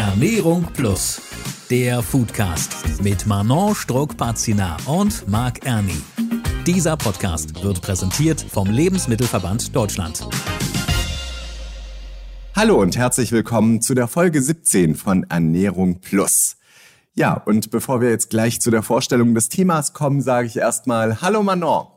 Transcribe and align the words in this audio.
Ernährung 0.00 0.66
Plus, 0.72 1.20
der 1.68 2.02
Foodcast 2.02 3.02
mit 3.02 3.26
Manon 3.26 3.74
Struck-Pazina 3.74 4.78
und 4.86 5.28
Marc 5.28 5.66
Erni. 5.66 6.00
Dieser 6.66 6.96
Podcast 6.96 7.62
wird 7.62 7.82
präsentiert 7.82 8.40
vom 8.40 8.70
Lebensmittelverband 8.70 9.76
Deutschland. 9.76 10.26
Hallo 12.56 12.80
und 12.80 12.96
herzlich 12.96 13.30
willkommen 13.30 13.82
zu 13.82 13.92
der 13.92 14.08
Folge 14.08 14.40
17 14.40 14.94
von 14.94 15.26
Ernährung 15.28 16.00
Plus. 16.00 16.56
Ja, 17.12 17.34
und 17.34 17.70
bevor 17.70 18.00
wir 18.00 18.08
jetzt 18.08 18.30
gleich 18.30 18.58
zu 18.62 18.70
der 18.70 18.82
Vorstellung 18.82 19.34
des 19.34 19.50
Themas 19.50 19.92
kommen, 19.92 20.22
sage 20.22 20.46
ich 20.46 20.56
erstmal 20.56 21.20
Hallo 21.20 21.42
Manon. 21.42 21.88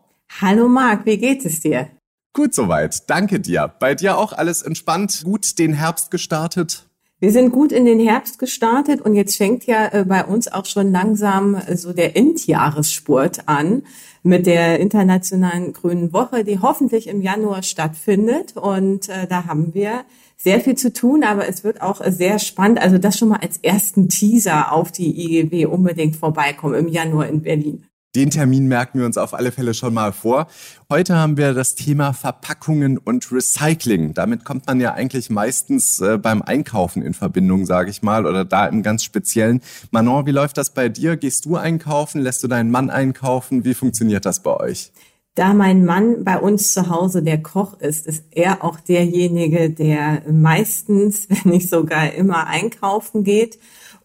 Hallo 0.41 0.67
Marc, 0.67 1.05
wie 1.05 1.17
geht 1.17 1.45
es 1.45 1.61
dir? 1.61 1.87
Gut 2.33 2.53
soweit, 2.53 3.09
danke 3.09 3.39
dir. 3.39 3.73
Bei 3.79 3.95
dir 3.95 4.17
auch 4.17 4.33
alles 4.33 4.61
entspannt, 4.61 5.21
gut 5.23 5.57
den 5.57 5.71
Herbst 5.71 6.11
gestartet? 6.11 6.89
Wir 7.23 7.31
sind 7.31 7.53
gut 7.53 7.71
in 7.71 7.85
den 7.85 8.01
Herbst 8.01 8.37
gestartet 8.37 8.99
und 8.99 9.15
jetzt 9.15 9.37
fängt 9.37 9.65
ja 9.65 9.87
äh, 9.93 10.03
bei 10.03 10.25
uns 10.25 10.49
auch 10.49 10.65
schon 10.65 10.91
langsam 10.91 11.55
äh, 11.55 11.77
so 11.77 11.93
der 11.93 12.17
Endjahressport 12.17 13.47
an 13.47 13.83
mit 14.23 14.45
der 14.45 14.81
Internationalen 14.81 15.71
Grünen 15.71 16.11
Woche, 16.11 16.43
die 16.43 16.59
hoffentlich 16.59 17.07
im 17.07 17.21
Januar 17.21 17.63
stattfindet. 17.63 18.57
Und 18.57 19.07
äh, 19.07 19.25
da 19.25 19.45
haben 19.45 19.73
wir 19.73 20.03
sehr 20.35 20.59
viel 20.59 20.75
zu 20.75 20.91
tun, 20.91 21.23
aber 21.23 21.47
es 21.47 21.63
wird 21.63 21.81
auch 21.81 22.01
sehr 22.05 22.39
spannend. 22.39 22.81
Also 22.81 22.97
das 22.97 23.17
schon 23.17 23.29
mal 23.29 23.39
als 23.39 23.57
ersten 23.59 24.09
Teaser 24.09 24.73
auf 24.73 24.91
die 24.91 25.23
IGW 25.23 25.67
unbedingt 25.67 26.17
vorbeikommen 26.17 26.75
im 26.75 26.89
Januar 26.89 27.29
in 27.29 27.41
Berlin. 27.41 27.85
Den 28.15 28.29
Termin 28.29 28.67
merken 28.67 28.99
wir 28.99 29.07
uns 29.07 29.17
auf 29.17 29.33
alle 29.33 29.51
Fälle 29.51 29.73
schon 29.73 29.95
mal 29.95 30.11
vor. 30.13 30.45
Heute 30.87 31.15
haben 31.15 31.35
wir 31.35 31.55
das 31.55 31.73
Thema 31.73 32.13
Verpackungen 32.13 32.99
und 32.99 33.31
Recycling. 33.31 34.13
Damit 34.13 34.45
kommt 34.45 34.67
man 34.67 34.79
ja 34.79 34.93
eigentlich 34.93 35.31
meistens 35.31 35.99
äh, 35.99 36.19
beim 36.19 36.43
Einkaufen 36.43 37.01
in 37.01 37.15
Verbindung, 37.15 37.65
sage 37.65 37.89
ich 37.89 38.03
mal, 38.03 38.27
oder 38.27 38.45
da 38.45 38.67
im 38.67 38.83
ganz 38.83 39.03
Speziellen. 39.03 39.61
Manon, 39.89 40.27
wie 40.27 40.31
läuft 40.31 40.59
das 40.59 40.75
bei 40.75 40.89
dir? 40.89 41.17
Gehst 41.17 41.45
du 41.45 41.55
einkaufen? 41.55 42.21
Lässt 42.21 42.43
du 42.43 42.47
deinen 42.47 42.69
Mann 42.69 42.91
einkaufen? 42.91 43.65
Wie 43.65 43.73
funktioniert 43.73 44.27
das 44.27 44.43
bei 44.43 44.55
euch? 44.57 44.91
Da 45.33 45.55
mein 45.55 45.83
Mann 45.83 46.23
bei 46.23 46.37
uns 46.37 46.71
zu 46.71 46.89
Hause 46.89 47.23
der 47.23 47.41
Koch 47.41 47.79
ist, 47.79 48.05
ist 48.05 48.25
er 48.29 48.63
auch 48.63 48.79
derjenige, 48.79 49.71
der 49.71 50.21
meistens, 50.31 51.27
wenn 51.29 51.51
nicht 51.51 51.67
sogar 51.67 52.13
immer 52.13 52.45
einkaufen 52.45 53.23
geht. 53.23 53.57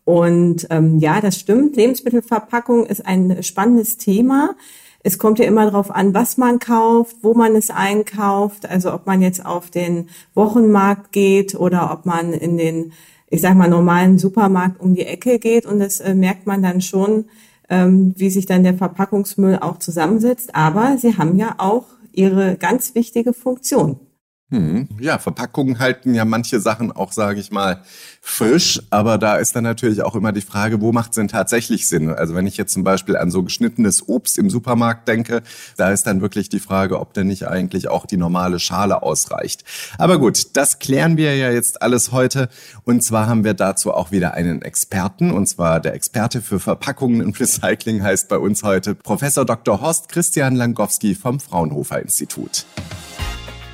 Und 0.09 0.67
ähm, 0.71 1.01
ja, 1.01 1.21
das 1.21 1.39
stimmt. 1.39 1.77
Lebensmittelverpackung 1.77 2.87
ist 2.87 3.05
ein 3.05 3.43
spannendes 3.43 3.99
Thema. 3.99 4.57
Es 5.03 5.19
kommt 5.19 5.39
ja 5.39 5.45
immer 5.45 5.67
darauf 5.67 5.91
an, 5.91 6.15
was 6.15 6.39
man 6.39 6.61
kauft, 6.61 7.17
wo 7.21 7.35
man 7.35 7.55
es 7.55 7.69
einkauft. 7.69 8.67
Also 8.67 8.95
ob 8.95 9.07
man 9.07 9.21
jetzt 9.21 9.45
auf 9.45 9.69
den 9.69 10.09
Wochenmarkt 10.33 11.13
geht 11.13 11.55
oder 11.55 11.93
ob 11.93 12.07
man 12.07 12.33
in 12.33 12.57
den, 12.57 12.93
ich 13.29 13.43
sag 13.43 13.55
mal, 13.55 13.69
normalen 13.69 14.17
Supermarkt 14.17 14.81
um 14.81 14.95
die 14.95 15.05
Ecke 15.05 15.39
geht. 15.39 15.67
Und 15.67 15.79
das 15.79 16.01
äh, 16.01 16.15
merkt 16.15 16.47
man 16.47 16.63
dann 16.63 16.81
schon, 16.81 17.27
ähm, 17.69 18.15
wie 18.17 18.31
sich 18.31 18.47
dann 18.47 18.63
der 18.63 18.79
Verpackungsmüll 18.79 19.59
auch 19.61 19.79
zusammensetzt. 19.79 20.55
Aber 20.55 20.97
sie 20.97 21.19
haben 21.19 21.37
ja 21.37 21.57
auch 21.59 21.85
ihre 22.15 22.57
ganz 22.57 22.95
wichtige 22.95 23.35
Funktion. 23.35 24.01
Hm. 24.51 24.89
Ja, 24.99 25.19
Verpackungen 25.19 25.79
halten 25.79 26.15
ja 26.15 26.25
manche 26.25 26.59
Sachen 26.59 26.91
auch, 26.91 27.13
sage 27.13 27.39
ich 27.39 27.51
mal, 27.51 27.83
frisch, 28.23 28.81
aber 28.89 29.19
da 29.19 29.37
ist 29.37 29.55
dann 29.55 29.65
natürlich 29.65 30.01
auch 30.01 30.15
immer 30.15 30.33
die 30.33 30.41
Frage, 30.41 30.81
wo 30.81 30.91
macht 30.91 31.11
es 31.11 31.17
denn 31.17 31.29
tatsächlich 31.29 31.87
Sinn? 31.87 32.09
Also 32.09 32.35
wenn 32.35 32.47
ich 32.47 32.57
jetzt 32.57 32.73
zum 32.73 32.83
Beispiel 32.83 33.19
an 33.19 33.31
so 33.31 33.43
geschnittenes 33.43 34.09
Obst 34.09 34.39
im 34.39 34.49
Supermarkt 34.49 35.07
denke, 35.07 35.43
da 35.77 35.91
ist 35.91 36.05
dann 36.05 36.23
wirklich 36.23 36.49
die 36.49 36.61
Frage, 36.61 36.99
ob 36.99 37.13
denn 37.13 37.27
nicht 37.27 37.47
eigentlich 37.47 37.89
auch 37.89 38.07
die 38.07 38.17
normale 38.17 38.59
Schale 38.59 39.03
ausreicht. 39.03 39.65
Aber 39.99 40.19
gut, 40.19 40.57
das 40.57 40.79
klären 40.79 41.19
wir 41.19 41.37
ja 41.37 41.51
jetzt 41.51 41.83
alles 41.83 42.13
heute 42.13 42.49
und 42.85 43.05
zwar 43.05 43.27
haben 43.27 43.45
wir 43.45 43.53
dazu 43.53 43.93
auch 43.93 44.13
wieder 44.13 44.33
einen 44.33 44.63
Experten 44.63 45.31
und 45.31 45.47
zwar 45.47 45.79
der 45.79 45.93
Experte 45.93 46.41
für 46.41 46.59
Verpackungen 46.59 47.21
und 47.21 47.39
Recycling 47.39 48.03
heißt 48.03 48.31
bei 48.31 48.39
uns 48.39 48.63
heute 48.63 48.95
Professor 48.95 49.45
Dr. 49.45 49.83
Horst 49.83 50.09
Christian 50.09 50.57
Langowski 50.57 51.15
vom 51.15 51.39
Fraunhofer 51.39 52.01
Institut. 52.01 52.65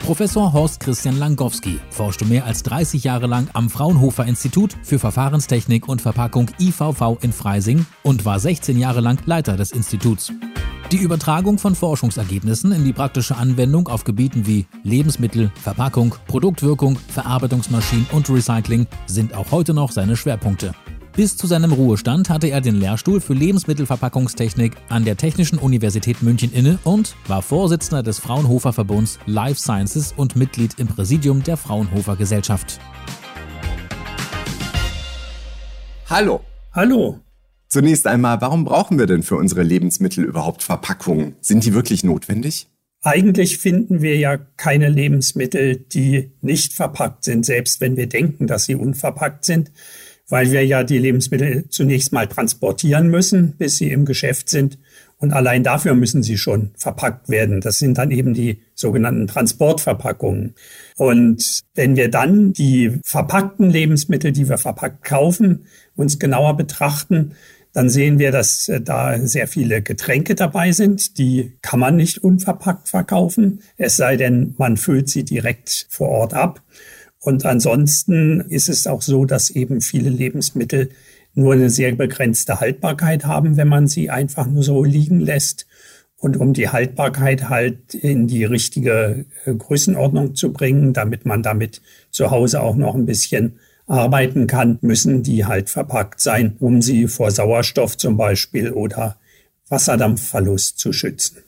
Professor 0.05 0.53
Horst 0.53 0.81
Christian 0.81 1.19
Langowski 1.19 1.81
forschte 1.89 2.27
mehr 2.27 2.45
als 2.45 2.63
30 2.63 3.05
Jahre 3.05 3.27
lang 3.27 3.49
am 3.55 3.71
Fraunhofer 3.71 4.27
Institut 4.27 4.77
für 4.83 4.99
Verfahrenstechnik 4.99 5.89
und 5.89 6.03
Verpackung 6.03 6.51
IVV 6.61 7.17
in 7.23 7.33
Freising 7.33 7.87
und 8.03 8.27
war 8.27 8.39
16 8.39 8.79
Jahre 8.79 9.01
lang 9.01 9.19
Leiter 9.25 9.57
des 9.57 9.73
Instituts. 9.73 10.31
Die 10.93 10.99
Übertragung 10.99 11.57
von 11.57 11.75
Forschungsergebnissen 11.75 12.73
in 12.73 12.85
die 12.85 12.93
praktische 12.93 13.37
Anwendung 13.37 13.89
auf 13.89 14.05
Gebieten 14.05 14.47
wie 14.47 14.67
Lebensmittel, 14.83 15.51
Verpackung, 15.63 16.15
Produktwirkung, 16.27 16.99
Verarbeitungsmaschinen 17.09 18.07
und 18.13 18.29
Recycling 18.29 18.87
sind 19.07 19.33
auch 19.33 19.53
heute 19.53 19.73
noch 19.73 19.91
seine 19.91 20.19
Schwerpunkte. 20.19 20.75
Bis 21.17 21.37
zu 21.37 21.47
seinem 21.47 21.73
Ruhestand 21.73 22.29
hatte 22.29 22.49
er 22.49 22.61
den 22.61 22.75
Lehrstuhl 22.75 23.21
für 23.21 23.35
Lebensmittelverpackungstechnik 23.35 24.73
an 24.89 25.05
der 25.05 25.17
Technischen 25.17 25.61
Universität 25.61 26.23
München 26.23 26.53
inne 26.53 26.81
und 26.83 27.15
war 27.29 27.41
Vorsitzender 27.41 28.03
des 28.03 28.19
Fraunhofer 28.19 28.73
Verbunds 28.73 29.21
Life 29.25 29.61
Sciences 29.61 30.13
und 30.17 30.35
Mitglied 30.35 30.75
im 30.81 30.89
Präsidium 30.89 31.45
der 31.45 31.57
Fraunhofer 31.57 32.17
Gesellschaft. 32.17 32.81
Hallo. 36.11 36.41
Hallo. 36.73 37.21
Zunächst 37.69 38.09
einmal, 38.09 38.41
warum 38.41 38.65
brauchen 38.65 38.99
wir 38.99 39.07
denn 39.07 39.23
für 39.23 39.37
unsere 39.37 39.63
Lebensmittel 39.63 40.25
überhaupt 40.25 40.65
Verpackungen? 40.65 41.37
Sind 41.41 41.65
die 41.65 41.75
wirklich 41.75 42.03
notwendig? 42.03 42.67
Eigentlich 43.03 43.59
finden 43.59 44.03
wir 44.03 44.17
ja 44.17 44.37
keine 44.37 44.89
Lebensmittel, 44.89 45.77
die 45.77 46.33
nicht 46.41 46.73
verpackt 46.73 47.23
sind, 47.23 47.47
selbst 47.47 47.81
wenn 47.81 47.97
wir 47.97 48.09
denken, 48.09 48.49
dass 48.49 48.65
sie 48.65 48.75
unverpackt 48.75 49.45
sind 49.45 49.71
weil 50.29 50.51
wir 50.51 50.65
ja 50.65 50.85
die 50.85 50.99
Lebensmittel 50.99 51.65
zunächst 51.69 52.13
mal 52.13 52.27
transportieren 52.27 53.09
müssen, 53.09 53.53
bis 53.53 53.77
sie 53.77 53.91
im 53.91 54.05
Geschäft 54.05 54.49
sind. 54.49 54.79
Und 55.19 55.33
allein 55.33 55.63
dafür 55.63 55.95
müssen 55.95 56.23
sie 56.23 56.37
schon 56.37 56.73
verpackt 56.77 57.29
werden. 57.29 57.61
Das 57.61 57.79
sind 57.79 57.99
dann 57.99 58.11
eben 58.11 58.35
die 58.35 58.61
sogenannten 58.75 59.27
Transportverpackungen. 59.27 60.55
Und 60.97 61.61
wenn 61.75 61.97
wir 61.97 62.11
dann 62.11 62.53
die 62.53 62.99
verpackten 63.05 63.71
Lebensmittel, 63.71 64.33
die 64.33 64.49
wir 64.49 64.59
verpackt 64.59 65.05
kaufen, 65.05 65.67
uns 65.95 66.19
genauer 66.19 66.57
betrachten, 66.57 67.33
dann 67.75 67.91
sehen 67.91 68.19
wir, 68.19 68.31
dass 68.31 68.69
äh, 68.69 68.81
da 68.81 69.19
sehr 69.19 69.49
viele 69.49 69.83
Getränke 69.83 70.35
dabei 70.35 70.73
sind. 70.73 71.19
Die 71.19 71.53
kann 71.61 71.81
man 71.81 71.97
nicht 71.97 72.25
unverpackt 72.25 72.89
verkaufen, 72.89 73.61
es 73.77 73.97
sei 73.97 74.17
denn, 74.17 74.55
man 74.57 74.79
füllt 74.79 75.11
sie 75.11 75.25
direkt 75.25 75.87
vor 75.91 76.09
Ort 76.09 76.35
ab. 76.35 76.63
Und 77.25 77.47
ansonsten 77.47 78.43
ist 78.51 78.69
es 78.69 78.87
auch 78.87 79.01
so, 79.01 79.25
dass 79.25 79.49
eben 79.49 79.81
viele 79.81 80.11
Lebensmittel 80.11 80.91
nur 81.33 81.55
eine 81.55 81.71
sehr 81.71 81.95
begrenzte 81.95 82.61
Haltbarkeit 82.61 83.25
haben, 83.25 83.57
wenn 83.57 83.67
man 83.67 83.87
sie 83.87 84.11
einfach 84.11 84.47
nur 84.47 84.63
so 84.63 84.85
liegen 84.85 85.21
lässt. 85.21 85.67
Und 86.19 86.37
um 86.37 86.53
die 86.53 86.69
Haltbarkeit 86.69 87.49
halt 87.49 87.95
in 87.95 88.27
die 88.27 88.45
richtige 88.45 89.25
äh, 89.47 89.55
Größenordnung 89.55 90.35
zu 90.35 90.53
bringen, 90.53 90.93
damit 90.93 91.25
man 91.25 91.43
damit 91.43 91.81
zu 92.11 92.31
Hause 92.31 92.61
auch 92.61 92.77
noch 92.77 92.95
ein 92.95 93.07
bisschen 93.07 93.59
arbeiten 93.87 94.47
kann, 94.47 94.79
müssen 94.83 95.23
die 95.23 95.47
halt 95.47 95.71
verpackt 95.71 96.21
sein, 96.21 96.57
um 96.61 96.83
sie 96.83 97.09
vor 97.09 97.31
Sauerstoff 97.31 97.97
zum 97.97 98.19
Beispiel 98.19 98.71
oder 98.71 99.17
Wasserdampfverlust 99.71 100.79
zu 100.79 100.93
schützen. 100.93 101.39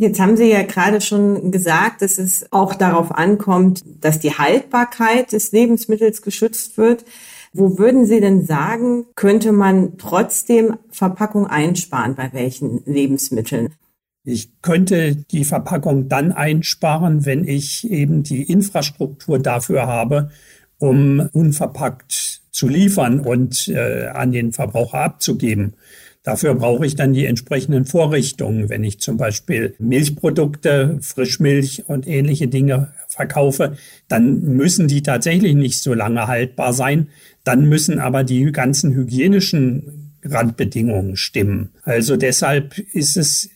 Jetzt 0.00 0.20
haben 0.20 0.36
Sie 0.36 0.48
ja 0.48 0.62
gerade 0.62 1.00
schon 1.00 1.50
gesagt, 1.50 2.02
dass 2.02 2.18
es 2.18 2.52
auch 2.52 2.74
darauf 2.74 3.10
ankommt, 3.10 3.82
dass 4.00 4.20
die 4.20 4.30
Haltbarkeit 4.30 5.32
des 5.32 5.50
Lebensmittels 5.50 6.22
geschützt 6.22 6.78
wird. 6.78 7.04
Wo 7.52 7.78
würden 7.78 8.06
Sie 8.06 8.20
denn 8.20 8.46
sagen, 8.46 9.06
könnte 9.16 9.50
man 9.50 9.98
trotzdem 9.98 10.76
Verpackung 10.90 11.48
einsparen 11.48 12.14
bei 12.14 12.32
welchen 12.32 12.80
Lebensmitteln? 12.84 13.70
Ich 14.22 14.62
könnte 14.62 15.16
die 15.16 15.44
Verpackung 15.44 16.08
dann 16.08 16.30
einsparen, 16.30 17.26
wenn 17.26 17.48
ich 17.48 17.90
eben 17.90 18.22
die 18.22 18.44
Infrastruktur 18.44 19.40
dafür 19.40 19.88
habe, 19.88 20.30
um 20.78 21.28
unverpackt 21.32 22.42
zu 22.52 22.68
liefern 22.68 23.18
und 23.18 23.66
äh, 23.66 24.06
an 24.06 24.30
den 24.30 24.52
Verbraucher 24.52 25.00
abzugeben. 25.00 25.74
Dafür 26.22 26.54
brauche 26.54 26.84
ich 26.84 26.96
dann 26.96 27.12
die 27.12 27.26
entsprechenden 27.26 27.84
Vorrichtungen. 27.84 28.68
Wenn 28.68 28.84
ich 28.84 29.00
zum 29.00 29.16
Beispiel 29.16 29.74
Milchprodukte, 29.78 30.98
Frischmilch 31.00 31.84
und 31.86 32.06
ähnliche 32.06 32.48
Dinge 32.48 32.92
verkaufe, 33.08 33.76
dann 34.08 34.40
müssen 34.42 34.88
die 34.88 35.02
tatsächlich 35.02 35.54
nicht 35.54 35.82
so 35.82 35.94
lange 35.94 36.26
haltbar 36.26 36.72
sein. 36.72 37.08
Dann 37.44 37.66
müssen 37.66 37.98
aber 37.98 38.24
die 38.24 38.52
ganzen 38.52 38.94
hygienischen 38.94 40.12
Randbedingungen 40.22 41.16
stimmen. 41.16 41.70
Also 41.84 42.16
deshalb 42.16 42.78
ist 42.78 43.16
es 43.16 43.50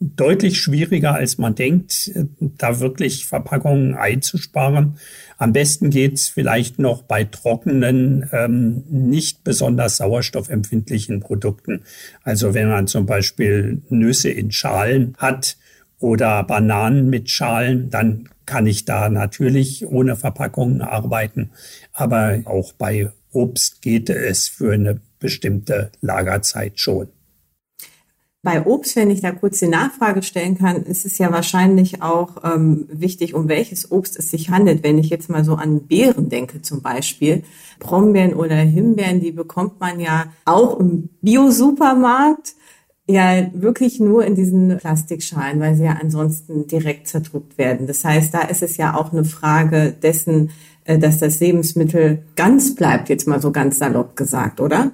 deutlich 0.00 0.60
schwieriger, 0.60 1.14
als 1.14 1.38
man 1.38 1.54
denkt, 1.56 2.12
da 2.40 2.78
wirklich 2.78 3.26
Verpackungen 3.26 3.94
einzusparen. 3.94 4.98
Am 5.38 5.52
besten 5.52 5.90
geht's 5.90 6.28
vielleicht 6.28 6.78
noch 6.78 7.02
bei 7.02 7.24
trockenen, 7.24 8.28
ähm, 8.32 8.84
nicht 8.88 9.42
besonders 9.42 9.96
sauerstoffempfindlichen 9.96 11.20
Produkten. 11.20 11.82
Also 12.22 12.54
wenn 12.54 12.68
man 12.68 12.86
zum 12.86 13.06
Beispiel 13.06 13.82
Nüsse 13.88 14.30
in 14.30 14.52
Schalen 14.52 15.14
hat 15.18 15.56
oder 15.98 16.44
Bananen 16.44 17.10
mit 17.10 17.28
Schalen, 17.30 17.90
dann 17.90 18.28
kann 18.46 18.66
ich 18.66 18.84
da 18.84 19.08
natürlich 19.08 19.84
ohne 19.86 20.14
Verpackungen 20.14 20.80
arbeiten. 20.80 21.50
Aber 21.92 22.40
auch 22.44 22.72
bei 22.72 23.10
Obst 23.32 23.82
geht 23.82 24.10
es 24.10 24.48
für 24.48 24.72
eine 24.72 25.00
bestimmte 25.18 25.90
Lagerzeit 26.00 26.78
schon. 26.78 27.08
Bei 28.50 28.64
Obst, 28.64 28.96
wenn 28.96 29.10
ich 29.10 29.20
da 29.20 29.30
kurz 29.30 29.58
die 29.58 29.68
Nachfrage 29.68 30.22
stellen 30.22 30.56
kann, 30.56 30.82
ist 30.84 31.04
es 31.04 31.18
ja 31.18 31.30
wahrscheinlich 31.30 32.00
auch 32.00 32.42
ähm, 32.42 32.86
wichtig, 32.90 33.34
um 33.34 33.46
welches 33.46 33.92
Obst 33.92 34.18
es 34.18 34.30
sich 34.30 34.48
handelt. 34.48 34.82
Wenn 34.82 34.96
ich 34.96 35.10
jetzt 35.10 35.28
mal 35.28 35.44
so 35.44 35.56
an 35.56 35.82
Beeren 35.82 36.30
denke 36.30 36.62
zum 36.62 36.80
Beispiel, 36.80 37.42
Brombeeren 37.78 38.32
oder 38.32 38.54
Himbeeren, 38.54 39.20
die 39.20 39.32
bekommt 39.32 39.80
man 39.80 40.00
ja 40.00 40.32
auch 40.46 40.80
im 40.80 41.10
Bio-Supermarkt 41.20 42.54
ja 43.06 43.50
wirklich 43.52 44.00
nur 44.00 44.24
in 44.24 44.34
diesen 44.34 44.78
Plastikschalen, 44.78 45.60
weil 45.60 45.74
sie 45.74 45.84
ja 45.84 45.98
ansonsten 46.00 46.66
direkt 46.66 47.06
zerdrückt 47.06 47.58
werden. 47.58 47.86
Das 47.86 48.02
heißt, 48.02 48.32
da 48.32 48.40
ist 48.40 48.62
es 48.62 48.78
ja 48.78 48.96
auch 48.96 49.12
eine 49.12 49.26
Frage 49.26 49.92
dessen, 49.92 50.52
äh, 50.84 50.98
dass 50.98 51.18
das 51.18 51.38
Lebensmittel 51.40 52.22
ganz 52.34 52.74
bleibt, 52.74 53.10
jetzt 53.10 53.28
mal 53.28 53.42
so 53.42 53.52
ganz 53.52 53.78
salopp 53.78 54.16
gesagt, 54.16 54.58
oder? 54.58 54.92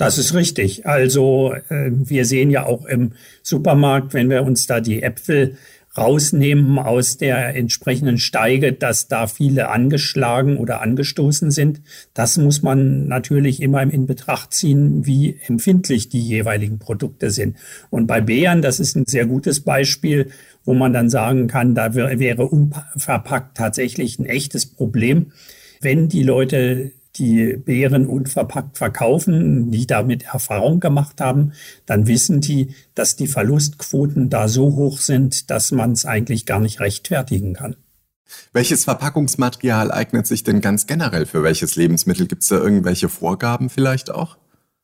Das 0.00 0.16
ist 0.16 0.32
richtig. 0.32 0.86
Also 0.86 1.52
äh, 1.68 1.90
wir 1.92 2.24
sehen 2.24 2.50
ja 2.50 2.64
auch 2.64 2.86
im 2.86 3.12
Supermarkt, 3.42 4.14
wenn 4.14 4.30
wir 4.30 4.44
uns 4.44 4.66
da 4.66 4.80
die 4.80 5.02
Äpfel 5.02 5.58
rausnehmen 5.94 6.78
aus 6.78 7.18
der 7.18 7.54
entsprechenden 7.54 8.16
Steige, 8.16 8.72
dass 8.72 9.08
da 9.08 9.26
viele 9.26 9.68
angeschlagen 9.68 10.56
oder 10.56 10.80
angestoßen 10.80 11.50
sind. 11.50 11.82
Das 12.14 12.38
muss 12.38 12.62
man 12.62 13.08
natürlich 13.08 13.60
immer 13.60 13.82
in 13.82 14.06
Betracht 14.06 14.54
ziehen, 14.54 15.04
wie 15.04 15.38
empfindlich 15.46 16.08
die 16.08 16.26
jeweiligen 16.26 16.78
Produkte 16.78 17.30
sind. 17.30 17.58
Und 17.90 18.06
bei 18.06 18.22
Beeren, 18.22 18.62
das 18.62 18.80
ist 18.80 18.96
ein 18.96 19.04
sehr 19.06 19.26
gutes 19.26 19.60
Beispiel, 19.60 20.30
wo 20.64 20.72
man 20.72 20.94
dann 20.94 21.10
sagen 21.10 21.46
kann, 21.46 21.74
da 21.74 21.94
wäre 21.94 22.46
unverpackt 22.46 23.54
tatsächlich 23.54 24.18
ein 24.18 24.24
echtes 24.24 24.64
Problem. 24.64 25.32
Wenn 25.82 26.08
die 26.08 26.22
Leute 26.22 26.92
die 27.16 27.56
Beeren 27.56 28.06
unverpackt 28.06 28.78
verkaufen, 28.78 29.70
die 29.70 29.86
damit 29.86 30.24
Erfahrung 30.24 30.80
gemacht 30.80 31.20
haben, 31.20 31.52
dann 31.86 32.06
wissen 32.06 32.40
die, 32.40 32.74
dass 32.94 33.16
die 33.16 33.26
Verlustquoten 33.26 34.30
da 34.30 34.48
so 34.48 34.76
hoch 34.76 34.98
sind, 34.98 35.50
dass 35.50 35.72
man 35.72 35.92
es 35.92 36.06
eigentlich 36.06 36.46
gar 36.46 36.60
nicht 36.60 36.80
rechtfertigen 36.80 37.54
kann. 37.54 37.76
Welches 38.52 38.84
Verpackungsmaterial 38.84 39.90
eignet 39.90 40.26
sich 40.26 40.44
denn 40.44 40.60
ganz 40.60 40.86
generell 40.86 41.26
für 41.26 41.42
welches 41.42 41.76
Lebensmittel? 41.76 42.26
Gibt 42.26 42.42
es 42.42 42.48
da 42.48 42.56
irgendwelche 42.56 43.08
Vorgaben 43.08 43.70
vielleicht 43.70 44.10
auch? 44.10 44.38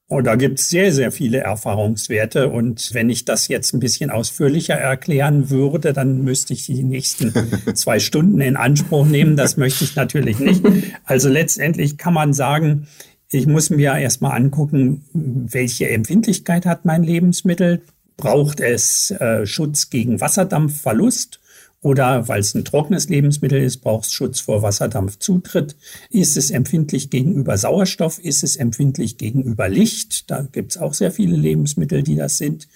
Und 0.08 0.24
da 0.24 0.36
gibt 0.36 0.60
es 0.60 0.68
sehr, 0.68 0.92
sehr 0.92 1.10
viele 1.10 1.38
Erfahrungswerte. 1.38 2.48
Und 2.48 2.94
wenn 2.94 3.10
ich 3.10 3.24
das 3.24 3.48
jetzt 3.48 3.72
ein 3.72 3.80
bisschen 3.80 4.10
ausführlicher 4.10 4.74
erklären 4.74 5.50
würde, 5.50 5.92
dann 5.92 6.22
müsste 6.22 6.52
ich 6.52 6.66
die 6.66 6.84
nächsten 6.84 7.32
zwei 7.74 7.98
Stunden 7.98 8.40
in 8.40 8.56
Anspruch 8.56 9.04
nehmen. 9.04 9.36
Das 9.36 9.56
möchte 9.56 9.82
ich 9.82 9.96
natürlich 9.96 10.38
nicht. 10.38 10.62
Also 11.04 11.28
letztendlich 11.28 11.98
kann 11.98 12.14
man 12.14 12.32
sagen, 12.32 12.86
ich 13.30 13.48
muss 13.48 13.70
mir 13.70 13.96
erstmal 13.96 14.36
angucken, 14.36 15.04
welche 15.12 15.88
Empfindlichkeit 15.88 16.66
hat 16.66 16.84
mein 16.84 17.02
Lebensmittel. 17.02 17.82
Braucht 18.16 18.60
es 18.60 19.10
äh, 19.10 19.44
Schutz 19.44 19.90
gegen 19.90 20.20
Wasserdampfverlust? 20.20 21.40
Oder 21.86 22.26
weil 22.26 22.40
es 22.40 22.52
ein 22.52 22.64
trockenes 22.64 23.08
Lebensmittel 23.08 23.62
ist, 23.62 23.76
braucht 23.76 24.06
es 24.06 24.12
Schutz 24.12 24.40
vor 24.40 24.60
Wasserdampfzutritt. 24.60 25.76
Ist 26.10 26.36
es 26.36 26.50
empfindlich 26.50 27.10
gegenüber 27.10 27.56
Sauerstoff? 27.56 28.18
Ist 28.18 28.42
es 28.42 28.56
empfindlich 28.56 29.18
gegenüber 29.18 29.68
Licht? 29.68 30.28
Da 30.28 30.42
gibt 30.50 30.72
es 30.72 30.78
auch 30.78 30.94
sehr 30.94 31.12
viele 31.12 31.36
Lebensmittel, 31.36 32.02
die 32.02 32.16
das 32.16 32.38
sind. 32.38 32.66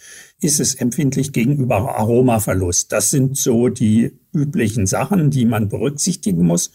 Ist 0.41 0.61
es 0.61 0.77
empfindlich 0.77 1.33
gegenüber 1.33 1.99
Aromaverlust? 1.99 2.93
Das 2.93 3.11
sind 3.11 3.37
so 3.37 3.69
die 3.69 4.12
üblichen 4.33 4.87
Sachen, 4.87 5.33
die 5.33 5.45
man 5.45 5.69
berücksichtigen 5.69 6.47
muss. 6.47 6.71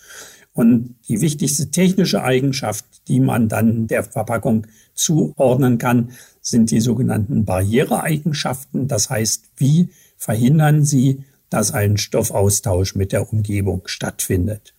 Und 0.52 0.96
die 1.08 1.22
wichtigste 1.22 1.72
technische 1.72 2.22
Eigenschaft, 2.22 2.84
die 3.08 3.22
man 3.22 3.48
dann 3.48 3.88
der 3.88 4.04
Verpackung 4.04 4.68
zuordnen 4.94 5.78
kann, 5.78 6.10
sind 6.42 6.70
die 6.70 6.82
sogenannten 6.82 7.46
Barriereeigenschaften. 7.46 8.90
Das 8.90 9.10
heißt, 9.10 9.46
wie 9.56 9.88
verhindern 10.18 10.84
sie 10.84 11.24
dass 11.50 11.71
ein 11.71 11.97
Stoffaustausch 11.97 12.95
mit 12.95 13.12
der 13.12 13.31
Umgebung 13.31 13.83
stattfindet. 13.86 14.74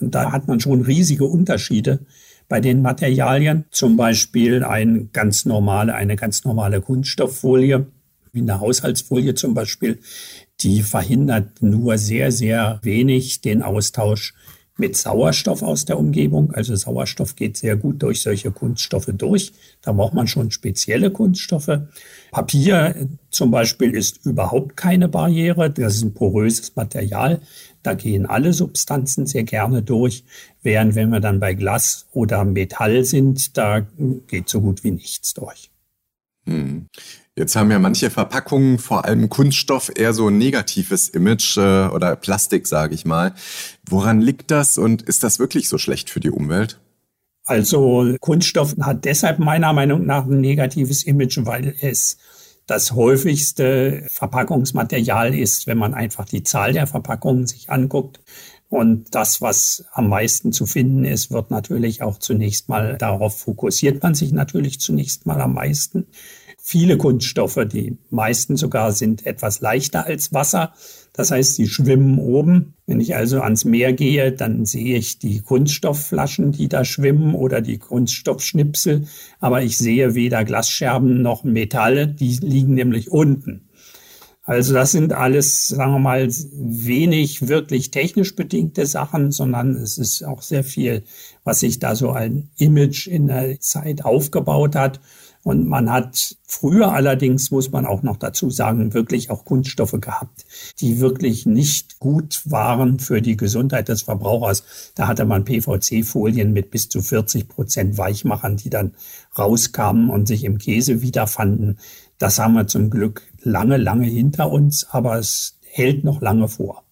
Und 0.00 0.14
da 0.14 0.32
hat 0.32 0.48
man 0.48 0.60
schon 0.60 0.82
riesige 0.82 1.24
Unterschiede 1.24 2.00
bei 2.48 2.60
den 2.60 2.82
Materialien. 2.82 3.64
Zum 3.70 3.96
Beispiel 3.96 4.64
ein 4.64 5.10
ganz 5.12 5.44
normale, 5.44 5.94
eine 5.94 6.16
ganz 6.16 6.44
normale 6.44 6.80
Kunststofffolie, 6.80 7.86
wie 8.32 8.40
eine 8.40 8.60
Haushaltsfolie 8.60 9.34
zum 9.34 9.54
Beispiel, 9.54 9.98
die 10.60 10.82
verhindert 10.82 11.62
nur 11.62 11.98
sehr, 11.98 12.32
sehr 12.32 12.80
wenig 12.82 13.40
den 13.40 13.62
Austausch 13.62 14.34
mit 14.76 14.96
Sauerstoff 14.96 15.62
aus 15.62 15.84
der 15.84 15.98
Umgebung. 15.98 16.52
Also 16.52 16.74
Sauerstoff 16.74 17.36
geht 17.36 17.56
sehr 17.56 17.76
gut 17.76 18.02
durch 18.02 18.22
solche 18.22 18.50
Kunststoffe 18.50 19.10
durch. 19.12 19.52
Da 19.82 19.92
braucht 19.92 20.14
man 20.14 20.26
schon 20.26 20.50
spezielle 20.50 21.10
Kunststoffe. 21.10 21.80
Papier 22.30 23.08
zum 23.30 23.50
Beispiel 23.50 23.90
ist 23.90 24.24
überhaupt 24.24 24.76
keine 24.76 25.08
Barriere. 25.08 25.70
Das 25.70 25.96
ist 25.96 26.02
ein 26.02 26.14
poröses 26.14 26.76
Material. 26.76 27.40
Da 27.82 27.94
gehen 27.94 28.26
alle 28.26 28.52
Substanzen 28.52 29.26
sehr 29.26 29.44
gerne 29.44 29.82
durch. 29.82 30.24
Während 30.62 30.94
wenn 30.94 31.10
wir 31.10 31.20
dann 31.20 31.40
bei 31.40 31.54
Glas 31.54 32.06
oder 32.12 32.44
Metall 32.44 33.04
sind, 33.04 33.56
da 33.56 33.80
geht 34.28 34.48
so 34.48 34.60
gut 34.60 34.84
wie 34.84 34.92
nichts 34.92 35.34
durch. 35.34 35.70
Hm. 36.46 36.86
Jetzt 37.36 37.56
haben 37.56 37.70
ja 37.70 37.78
manche 37.78 38.10
Verpackungen, 38.10 38.78
vor 38.78 39.04
allem 39.04 39.28
Kunststoff, 39.28 39.90
eher 39.94 40.12
so 40.12 40.28
ein 40.28 40.38
negatives 40.38 41.08
Image 41.08 41.56
äh, 41.56 41.86
oder 41.86 42.16
Plastik, 42.16 42.66
sage 42.66 42.94
ich 42.94 43.04
mal. 43.04 43.34
Woran 43.88 44.20
liegt 44.20 44.50
das 44.50 44.78
und 44.78 45.02
ist 45.02 45.22
das 45.22 45.38
wirklich 45.38 45.68
so 45.68 45.78
schlecht 45.78 46.10
für 46.10 46.20
die 46.20 46.30
Umwelt? 46.30 46.80
Also 47.50 48.14
Kunststoff 48.20 48.76
hat 48.80 49.04
deshalb 49.04 49.40
meiner 49.40 49.72
Meinung 49.72 50.06
nach 50.06 50.24
ein 50.24 50.40
negatives 50.40 51.02
Image, 51.02 51.40
weil 51.42 51.74
es 51.80 52.16
das 52.68 52.92
häufigste 52.92 54.06
Verpackungsmaterial 54.08 55.34
ist, 55.34 55.66
wenn 55.66 55.76
man 55.76 55.92
einfach 55.92 56.26
die 56.26 56.44
Zahl 56.44 56.72
der 56.72 56.86
Verpackungen 56.86 57.48
sich 57.48 57.68
anguckt. 57.68 58.20
Und 58.68 59.16
das, 59.16 59.42
was 59.42 59.84
am 59.90 60.08
meisten 60.08 60.52
zu 60.52 60.64
finden 60.64 61.04
ist, 61.04 61.32
wird 61.32 61.50
natürlich 61.50 62.02
auch 62.02 62.20
zunächst 62.20 62.68
mal, 62.68 62.96
darauf 62.98 63.40
fokussiert 63.40 64.00
man 64.00 64.14
sich 64.14 64.30
natürlich 64.30 64.78
zunächst 64.78 65.26
mal 65.26 65.40
am 65.40 65.54
meisten 65.54 66.06
viele 66.62 66.98
Kunststoffe. 66.98 67.58
Die 67.66 67.98
meisten 68.10 68.56
sogar 68.56 68.92
sind 68.92 69.26
etwas 69.26 69.60
leichter 69.60 70.06
als 70.06 70.32
Wasser. 70.32 70.72
Das 71.12 71.30
heißt, 71.30 71.56
sie 71.56 71.66
schwimmen 71.66 72.18
oben. 72.18 72.74
Wenn 72.86 73.00
ich 73.00 73.16
also 73.16 73.40
ans 73.40 73.64
Meer 73.64 73.92
gehe, 73.92 74.32
dann 74.32 74.64
sehe 74.64 74.96
ich 74.96 75.18
die 75.18 75.40
Kunststoffflaschen, 75.40 76.52
die 76.52 76.68
da 76.68 76.84
schwimmen 76.84 77.34
oder 77.34 77.60
die 77.60 77.78
Kunststoffschnipsel. 77.78 79.06
Aber 79.40 79.62
ich 79.62 79.76
sehe 79.76 80.14
weder 80.14 80.44
Glasscherben 80.44 81.20
noch 81.22 81.44
Metalle. 81.44 82.08
Die 82.08 82.36
liegen 82.36 82.74
nämlich 82.74 83.10
unten. 83.10 83.68
Also 84.50 84.74
das 84.74 84.90
sind 84.90 85.12
alles, 85.12 85.68
sagen 85.68 85.92
wir 85.92 85.98
mal, 86.00 86.28
wenig 86.28 87.46
wirklich 87.46 87.92
technisch 87.92 88.34
bedingte 88.34 88.84
Sachen, 88.86 89.30
sondern 89.30 89.76
es 89.76 89.96
ist 89.96 90.24
auch 90.24 90.42
sehr 90.42 90.64
viel, 90.64 91.04
was 91.44 91.60
sich 91.60 91.78
da 91.78 91.94
so 91.94 92.10
ein 92.10 92.50
Image 92.56 93.06
in 93.06 93.28
der 93.28 93.60
Zeit 93.60 94.04
aufgebaut 94.04 94.74
hat. 94.74 95.00
Und 95.42 95.66
man 95.66 95.90
hat 95.90 96.36
früher 96.46 96.92
allerdings, 96.92 97.50
muss 97.50 97.72
man 97.72 97.86
auch 97.86 98.02
noch 98.02 98.18
dazu 98.18 98.50
sagen, 98.50 98.92
wirklich 98.92 99.30
auch 99.30 99.46
Kunststoffe 99.46 99.96
gehabt, 99.98 100.44
die 100.80 101.00
wirklich 101.00 101.46
nicht 101.46 101.98
gut 101.98 102.42
waren 102.44 102.98
für 102.98 103.22
die 103.22 103.38
Gesundheit 103.38 103.88
des 103.88 104.02
Verbrauchers. 104.02 104.92
Da 104.94 105.08
hatte 105.08 105.24
man 105.24 105.44
PVC-Folien 105.44 106.52
mit 106.52 106.70
bis 106.70 106.90
zu 106.90 107.00
40 107.00 107.48
Prozent 107.48 107.96
Weichmachern, 107.96 108.58
die 108.58 108.68
dann 108.68 108.92
rauskamen 109.38 110.10
und 110.10 110.28
sich 110.28 110.44
im 110.44 110.58
Käse 110.58 111.00
wiederfanden. 111.00 111.78
Das 112.18 112.38
haben 112.38 112.54
wir 112.54 112.66
zum 112.66 112.90
Glück 112.90 113.22
lange, 113.42 113.78
lange 113.78 114.06
hinter 114.06 114.50
uns, 114.50 114.86
aber 114.90 115.18
es 115.18 115.58
hält 115.62 116.04
noch 116.04 116.20
lange 116.20 116.48
vor. 116.48 116.84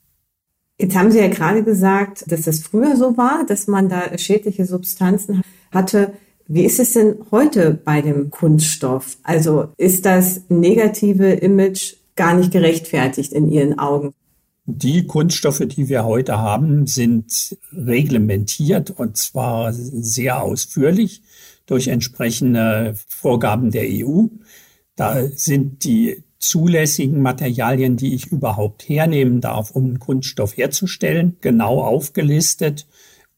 Jetzt 0.81 0.97
haben 0.97 1.11
Sie 1.11 1.19
ja 1.19 1.29
gerade 1.29 1.65
gesagt, 1.65 2.31
dass 2.31 2.43
das 2.43 2.61
früher 2.61 2.97
so 2.97 3.17
war, 3.17 3.45
dass 3.45 3.67
man 3.67 3.89
da 3.89 4.17
schädliche 4.17 4.65
Substanzen 4.65 5.43
hatte. 5.73 6.13
Wie 6.51 6.65
ist 6.65 6.81
es 6.81 6.95
denn 6.95 7.17
heute 7.31 7.79
bei 7.85 8.01
dem 8.01 8.31
Kunststoff? 8.31 9.19
Also 9.23 9.69
ist 9.77 10.07
das 10.07 10.41
negative 10.49 11.33
Image 11.33 11.97
gar 12.17 12.35
nicht 12.35 12.53
gerechtfertigt 12.53 13.35
in 13.35 13.51
Ihren 13.51 13.79
Augen? 13.79 14.15
Die 14.65 15.07
Kunststoffe, 15.07 15.63
die 15.67 15.91
wir 15.91 16.07
heute 16.07 16.39
haben, 16.39 16.87
sind 16.87 17.59
reglementiert 17.71 18.91
und 18.91 19.19
zwar 19.19 19.75
sehr 19.75 20.43
ausführlich 20.43 21.23
durch 21.67 21.89
entsprechende 21.89 22.95
Vorgaben 23.09 23.71
der 23.71 23.85
EU. 23.87 24.25
Da 24.97 25.27
sind 25.29 25.85
die 25.85 26.25
zulässigen 26.39 27.21
Materialien, 27.21 27.99
die 27.99 28.15
ich 28.15 28.29
überhaupt 28.29 28.89
hernehmen 28.89 29.43
darf, 29.43 29.73
um 29.73 29.85
einen 29.85 29.99
Kunststoff 29.99 30.57
herzustellen, 30.57 31.37
genau 31.43 31.83
aufgelistet 31.83 32.87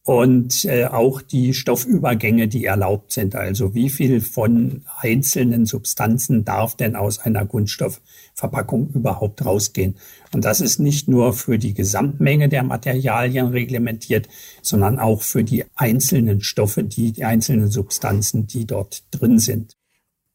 und 0.04 0.64
äh, 0.64 0.86
auch 0.86 1.20
die 1.20 1.52
Stoffübergänge, 1.52 2.48
die 2.48 2.64
erlaubt 2.64 3.12
sind. 3.12 3.34
Also 3.34 3.74
wie 3.74 3.90
viel 3.90 4.20
von 4.20 4.82
einzelnen 5.00 5.66
Substanzen 5.66 6.44
darf 6.44 6.74
denn 6.74 6.96
aus 6.96 7.18
einer 7.18 7.44
Kunststoffverpackung 7.46 8.90
überhaupt 8.94 9.44
rausgehen? 9.44 9.96
Und 10.32 10.44
das 10.44 10.60
ist 10.60 10.78
nicht 10.78 11.08
nur 11.08 11.32
für 11.32 11.58
die 11.58 11.74
Gesamtmenge 11.74 12.48
der 12.48 12.62
Materialien 12.62 13.48
reglementiert, 13.48 14.28
sondern 14.62 14.98
auch 14.98 15.22
für 15.22 15.44
die 15.44 15.64
einzelnen 15.74 16.40
Stoffe, 16.40 16.82
die, 16.82 17.12
die 17.12 17.24
einzelnen 17.24 17.68
Substanzen, 17.68 18.46
die 18.46 18.66
dort 18.66 19.04
drin 19.10 19.38
sind. 19.38 19.79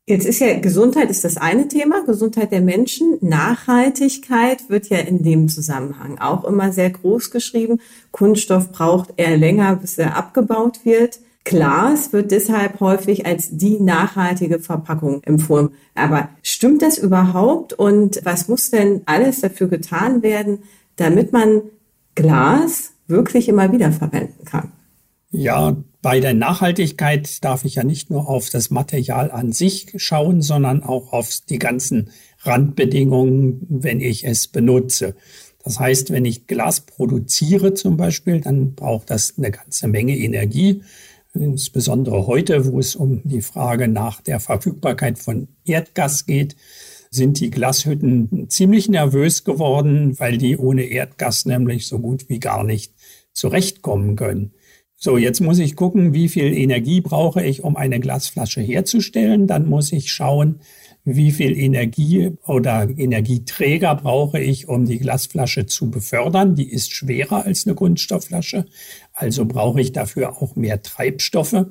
Jetzt 0.07 0.27
ist 0.27 0.39
ja 0.39 0.59
Gesundheit 0.59 1.09
ist 1.09 1.23
das 1.23 1.37
eine 1.37 1.67
Thema, 1.67 2.05
Gesundheit 2.05 2.51
der 2.51 2.61
Menschen. 2.61 3.17
Nachhaltigkeit 3.21 4.69
wird 4.69 4.87
ja 4.89 4.99
in 4.99 5.23
dem 5.23 5.49
Zusammenhang 5.49 6.19
auch 6.19 6.43
immer 6.43 6.71
sehr 6.71 6.91
groß 6.91 7.31
geschrieben. 7.31 7.79
Kunststoff 8.11 8.71
braucht 8.71 9.13
eher 9.17 9.35
länger, 9.35 9.77
bis 9.77 9.97
er 9.97 10.15
abgebaut 10.15 10.81
wird. 10.83 11.19
Glas 11.43 12.13
wird 12.13 12.29
deshalb 12.29 12.79
häufig 12.81 13.25
als 13.25 13.57
die 13.57 13.79
nachhaltige 13.79 14.59
Verpackung 14.59 15.23
empfohlen. 15.23 15.69
Aber 15.95 16.29
stimmt 16.43 16.83
das 16.83 16.99
überhaupt? 16.99 17.73
Und 17.73 18.21
was 18.23 18.47
muss 18.47 18.69
denn 18.69 19.01
alles 19.07 19.41
dafür 19.41 19.67
getan 19.67 20.21
werden, 20.21 20.59
damit 20.97 21.33
man 21.33 21.63
Glas 22.13 22.91
wirklich 23.07 23.49
immer 23.49 23.71
wieder 23.71 23.91
verwenden 23.91 24.45
kann? 24.45 24.71
Ja, 25.31 25.83
bei 26.01 26.19
der 26.19 26.33
Nachhaltigkeit 26.33 27.43
darf 27.43 27.65
ich 27.65 27.75
ja 27.75 27.83
nicht 27.83 28.09
nur 28.09 28.29
auf 28.29 28.49
das 28.49 28.69
Material 28.69 29.31
an 29.31 29.51
sich 29.51 29.91
schauen, 29.97 30.41
sondern 30.41 30.83
auch 30.83 31.11
auf 31.13 31.29
die 31.49 31.59
ganzen 31.59 32.11
Randbedingungen, 32.41 33.65
wenn 33.69 34.01
ich 34.01 34.23
es 34.25 34.47
benutze. 34.47 35.15
Das 35.63 35.79
heißt, 35.79 36.11
wenn 36.11 36.25
ich 36.25 36.45
Glas 36.45 36.81
produziere 36.81 37.73
zum 37.73 37.97
Beispiel, 37.97 38.39
dann 38.39 38.75
braucht 38.75 39.09
das 39.09 39.33
eine 39.37 39.49
ganze 39.49 39.87
Menge 39.87 40.15
Energie. 40.15 40.83
Insbesondere 41.33 42.27
heute, 42.27 42.71
wo 42.71 42.79
es 42.79 42.95
um 42.95 43.21
die 43.23 43.41
Frage 43.41 43.87
nach 43.87 44.21
der 44.21 44.39
Verfügbarkeit 44.39 45.17
von 45.17 45.47
Erdgas 45.65 46.27
geht, 46.27 46.55
sind 47.09 47.39
die 47.39 47.49
Glashütten 47.49 48.49
ziemlich 48.49 48.89
nervös 48.89 49.43
geworden, 49.43 50.19
weil 50.19 50.37
die 50.37 50.55
ohne 50.57 50.83
Erdgas 50.83 51.45
nämlich 51.45 51.87
so 51.87 51.99
gut 51.99 52.29
wie 52.29 52.39
gar 52.39 52.63
nicht 52.63 52.93
zurechtkommen 53.33 54.15
können. 54.15 54.53
So, 54.97 55.17
jetzt 55.17 55.41
muss 55.41 55.59
ich 55.59 55.75
gucken, 55.75 56.13
wie 56.13 56.29
viel 56.29 56.53
Energie 56.53 57.01
brauche 57.01 57.43
ich, 57.43 57.63
um 57.63 57.75
eine 57.75 57.99
Glasflasche 57.99 58.61
herzustellen. 58.61 59.45
Dann 59.45 59.67
muss 59.67 59.91
ich 59.91 60.11
schauen, 60.11 60.61
wie 61.03 61.31
viel 61.31 61.55
Energie 61.57 62.31
oder 62.47 62.89
Energieträger 62.89 63.93
brauche 63.95 64.39
ich, 64.39 64.67
um 64.67 64.85
die 64.85 64.97
Glasflasche 64.97 65.65
zu 65.67 65.91
befördern. 65.91 66.55
Die 66.55 66.69
ist 66.69 66.93
schwerer 66.93 67.45
als 67.45 67.67
eine 67.67 67.75
Kunststoffflasche, 67.75 68.65
also 69.13 69.45
brauche 69.45 69.81
ich 69.81 69.91
dafür 69.91 70.41
auch 70.41 70.55
mehr 70.55 70.81
Treibstoffe. 70.81 71.67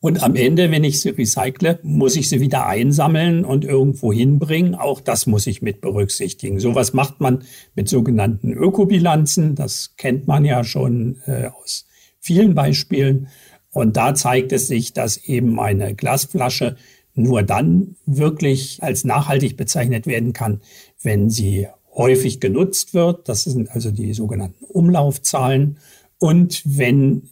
Und 0.00 0.22
am 0.22 0.36
Ende, 0.36 0.70
wenn 0.70 0.84
ich 0.84 1.00
sie 1.00 1.08
recycle, 1.08 1.78
muss 1.82 2.16
ich 2.16 2.28
sie 2.28 2.40
wieder 2.40 2.66
einsammeln 2.66 3.46
und 3.46 3.64
irgendwo 3.64 4.12
hinbringen. 4.12 4.74
Auch 4.74 5.00
das 5.00 5.26
muss 5.26 5.46
ich 5.46 5.62
mit 5.62 5.80
berücksichtigen. 5.80 6.60
Sowas 6.60 6.92
macht 6.92 7.20
man 7.20 7.44
mit 7.74 7.88
sogenannten 7.88 8.52
Ökobilanzen. 8.52 9.54
Das 9.54 9.94
kennt 9.96 10.26
man 10.26 10.44
ja 10.44 10.64
schon 10.64 11.22
äh, 11.24 11.46
aus 11.46 11.86
vielen 12.26 12.54
Beispielen. 12.54 13.28
Und 13.70 13.96
da 13.96 14.14
zeigt 14.14 14.52
es 14.52 14.66
sich, 14.66 14.92
dass 14.92 15.16
eben 15.16 15.60
eine 15.60 15.94
Glasflasche 15.94 16.76
nur 17.14 17.42
dann 17.42 17.96
wirklich 18.04 18.82
als 18.82 19.04
nachhaltig 19.04 19.56
bezeichnet 19.56 20.06
werden 20.06 20.32
kann, 20.32 20.60
wenn 21.02 21.30
sie 21.30 21.68
häufig 21.94 22.40
genutzt 22.40 22.92
wird. 22.94 23.28
Das 23.28 23.44
sind 23.44 23.70
also 23.70 23.90
die 23.90 24.12
sogenannten 24.12 24.64
Umlaufzahlen. 24.64 25.78
Und 26.18 26.62
wenn 26.64 27.30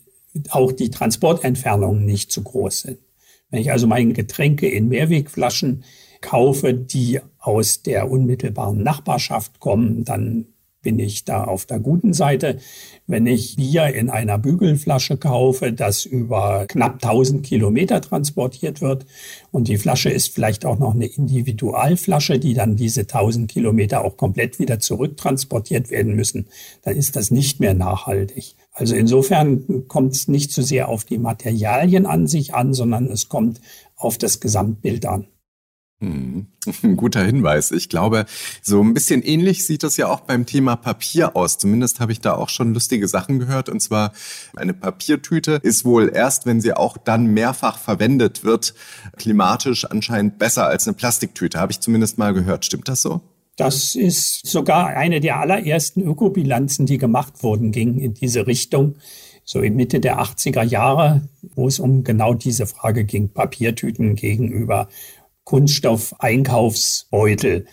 auch 0.50 0.72
die 0.72 0.90
Transportentfernungen 0.90 2.04
nicht 2.04 2.32
zu 2.32 2.42
groß 2.42 2.80
sind. 2.80 2.98
Wenn 3.50 3.60
ich 3.60 3.70
also 3.70 3.86
meine 3.86 4.12
Getränke 4.12 4.68
in 4.68 4.88
Mehrwegflaschen 4.88 5.84
kaufe, 6.20 6.72
die 6.74 7.20
aus 7.38 7.82
der 7.82 8.10
unmittelbaren 8.10 8.82
Nachbarschaft 8.82 9.60
kommen, 9.60 10.04
dann 10.04 10.46
bin 10.84 11.00
ich 11.00 11.24
da 11.24 11.42
auf 11.42 11.66
der 11.66 11.80
guten 11.80 12.12
Seite. 12.12 12.58
Wenn 13.08 13.26
ich 13.26 13.56
Bier 13.56 13.86
in 13.86 14.08
einer 14.08 14.38
Bügelflasche 14.38 15.16
kaufe, 15.16 15.72
das 15.72 16.04
über 16.04 16.66
knapp 16.68 17.02
1000 17.02 17.44
Kilometer 17.44 18.00
transportiert 18.00 18.80
wird 18.80 19.04
und 19.50 19.66
die 19.66 19.78
Flasche 19.78 20.10
ist 20.10 20.32
vielleicht 20.32 20.64
auch 20.64 20.78
noch 20.78 20.94
eine 20.94 21.06
Individualflasche, 21.06 22.38
die 22.38 22.54
dann 22.54 22.76
diese 22.76 23.00
1000 23.00 23.50
Kilometer 23.50 24.04
auch 24.04 24.16
komplett 24.16 24.60
wieder 24.60 24.78
zurücktransportiert 24.78 25.90
werden 25.90 26.14
müssen, 26.14 26.46
dann 26.82 26.96
ist 26.96 27.16
das 27.16 27.32
nicht 27.32 27.58
mehr 27.58 27.74
nachhaltig. 27.74 28.54
Also 28.72 28.94
insofern 28.94 29.88
kommt 29.88 30.14
es 30.14 30.28
nicht 30.28 30.52
so 30.52 30.62
sehr 30.62 30.88
auf 30.88 31.04
die 31.04 31.18
Materialien 31.18 32.06
an 32.06 32.26
sich 32.26 32.54
an, 32.54 32.74
sondern 32.74 33.06
es 33.06 33.28
kommt 33.28 33.60
auf 33.96 34.18
das 34.18 34.40
Gesamtbild 34.40 35.06
an. 35.06 35.26
Hm, 36.04 36.46
ein 36.82 36.96
guter 36.96 37.24
Hinweis. 37.24 37.70
Ich 37.70 37.88
glaube, 37.88 38.26
so 38.62 38.82
ein 38.82 38.94
bisschen 38.94 39.22
ähnlich 39.22 39.66
sieht 39.66 39.82
das 39.82 39.96
ja 39.96 40.08
auch 40.08 40.20
beim 40.20 40.44
Thema 40.44 40.76
Papier 40.76 41.34
aus. 41.36 41.58
Zumindest 41.58 42.00
habe 42.00 42.12
ich 42.12 42.20
da 42.20 42.34
auch 42.34 42.50
schon 42.50 42.74
lustige 42.74 43.08
Sachen 43.08 43.38
gehört. 43.38 43.68
Und 43.68 43.80
zwar 43.80 44.12
eine 44.54 44.74
Papiertüte 44.74 45.60
ist 45.62 45.84
wohl 45.84 46.10
erst, 46.14 46.46
wenn 46.46 46.60
sie 46.60 46.74
auch 46.74 46.98
dann 46.98 47.26
mehrfach 47.26 47.78
verwendet 47.78 48.44
wird, 48.44 48.74
klimatisch 49.16 49.86
anscheinend 49.86 50.38
besser 50.38 50.66
als 50.66 50.86
eine 50.86 50.94
Plastiktüte. 50.94 51.58
Habe 51.58 51.72
ich 51.72 51.80
zumindest 51.80 52.18
mal 52.18 52.34
gehört. 52.34 52.64
Stimmt 52.64 52.88
das 52.88 53.02
so? 53.02 53.22
Das 53.56 53.94
ist 53.94 54.46
sogar 54.46 54.88
eine 54.88 55.20
der 55.20 55.38
allerersten 55.38 56.02
Ökobilanzen, 56.02 56.86
die 56.86 56.98
gemacht 56.98 57.42
wurden, 57.42 57.70
ging 57.70 57.98
in 57.98 58.12
diese 58.12 58.46
Richtung. 58.46 58.96
So 59.46 59.60
in 59.60 59.76
Mitte 59.76 60.00
der 60.00 60.20
80er 60.20 60.64
Jahre, 60.64 61.28
wo 61.54 61.68
es 61.68 61.78
um 61.78 62.02
genau 62.02 62.34
diese 62.34 62.66
Frage 62.66 63.04
ging, 63.04 63.28
Papiertüten 63.28 64.16
gegenüber 64.16 64.88
Kunststoff-Einkaufsbeutel. 65.44 67.66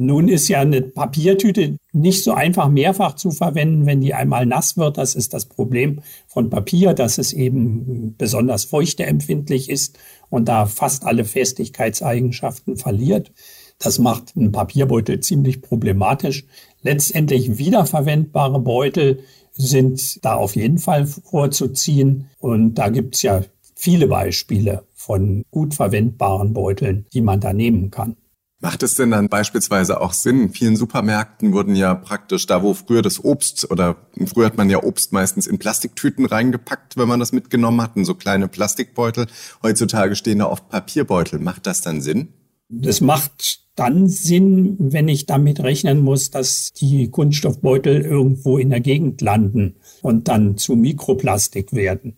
Nun 0.00 0.28
ist 0.28 0.46
ja 0.48 0.60
eine 0.60 0.80
Papiertüte 0.80 1.76
nicht 1.92 2.22
so 2.22 2.32
einfach 2.32 2.68
mehrfach 2.68 3.16
zu 3.16 3.32
verwenden, 3.32 3.84
wenn 3.84 4.00
die 4.00 4.14
einmal 4.14 4.46
nass 4.46 4.76
wird. 4.76 4.96
Das 4.96 5.16
ist 5.16 5.34
das 5.34 5.46
Problem 5.46 6.02
von 6.28 6.50
Papier, 6.50 6.94
dass 6.94 7.18
es 7.18 7.32
eben 7.32 8.14
besonders 8.16 8.64
feuchteempfindlich 8.64 9.68
ist 9.68 9.98
und 10.30 10.48
da 10.48 10.66
fast 10.66 11.04
alle 11.04 11.24
Festigkeitseigenschaften 11.24 12.76
verliert. 12.76 13.32
Das 13.80 13.98
macht 13.98 14.36
einen 14.36 14.52
Papierbeutel 14.52 15.20
ziemlich 15.20 15.62
problematisch. 15.62 16.46
Letztendlich 16.82 17.58
wiederverwendbare 17.58 18.60
Beutel 18.60 19.24
sind 19.52 20.24
da 20.24 20.36
auf 20.36 20.54
jeden 20.54 20.78
Fall 20.78 21.06
vorzuziehen. 21.06 22.30
Und 22.38 22.74
da 22.74 22.88
gibt's 22.88 23.22
ja 23.22 23.42
viele 23.78 24.08
Beispiele 24.08 24.82
von 24.92 25.44
gut 25.52 25.72
verwendbaren 25.72 26.52
Beuteln, 26.52 27.06
die 27.12 27.20
man 27.20 27.38
da 27.38 27.52
nehmen 27.52 27.92
kann. 27.92 28.16
Macht 28.60 28.82
es 28.82 28.96
denn 28.96 29.12
dann 29.12 29.28
beispielsweise 29.28 30.00
auch 30.00 30.12
Sinn? 30.12 30.42
In 30.42 30.50
vielen 30.50 30.74
Supermärkten 30.74 31.52
wurden 31.52 31.76
ja 31.76 31.94
praktisch 31.94 32.44
da, 32.46 32.60
wo 32.60 32.74
früher 32.74 33.02
das 33.02 33.22
Obst 33.22 33.70
oder 33.70 33.94
früher 34.26 34.46
hat 34.46 34.56
man 34.56 34.68
ja 34.68 34.82
Obst 34.82 35.12
meistens 35.12 35.46
in 35.46 35.60
Plastiktüten 35.60 36.26
reingepackt, 36.26 36.96
wenn 36.96 37.06
man 37.06 37.20
das 37.20 37.30
mitgenommen 37.30 37.80
hat, 37.80 37.96
in 37.96 38.04
so 38.04 38.14
kleine 38.14 38.48
Plastikbeutel. 38.48 39.28
Heutzutage 39.62 40.16
stehen 40.16 40.40
da 40.40 40.46
oft 40.46 40.68
Papierbeutel. 40.68 41.38
Macht 41.38 41.68
das 41.68 41.80
dann 41.80 42.00
Sinn? 42.00 42.30
Das 42.68 43.00
macht 43.00 43.60
dann 43.76 44.08
Sinn, 44.08 44.76
wenn 44.80 45.06
ich 45.06 45.26
damit 45.26 45.60
rechnen 45.60 46.00
muss, 46.00 46.32
dass 46.32 46.72
die 46.72 47.10
Kunststoffbeutel 47.10 48.00
irgendwo 48.00 48.58
in 48.58 48.70
der 48.70 48.80
Gegend 48.80 49.20
landen 49.20 49.76
und 50.02 50.26
dann 50.26 50.56
zu 50.56 50.74
Mikroplastik 50.74 51.72
werden. 51.72 52.16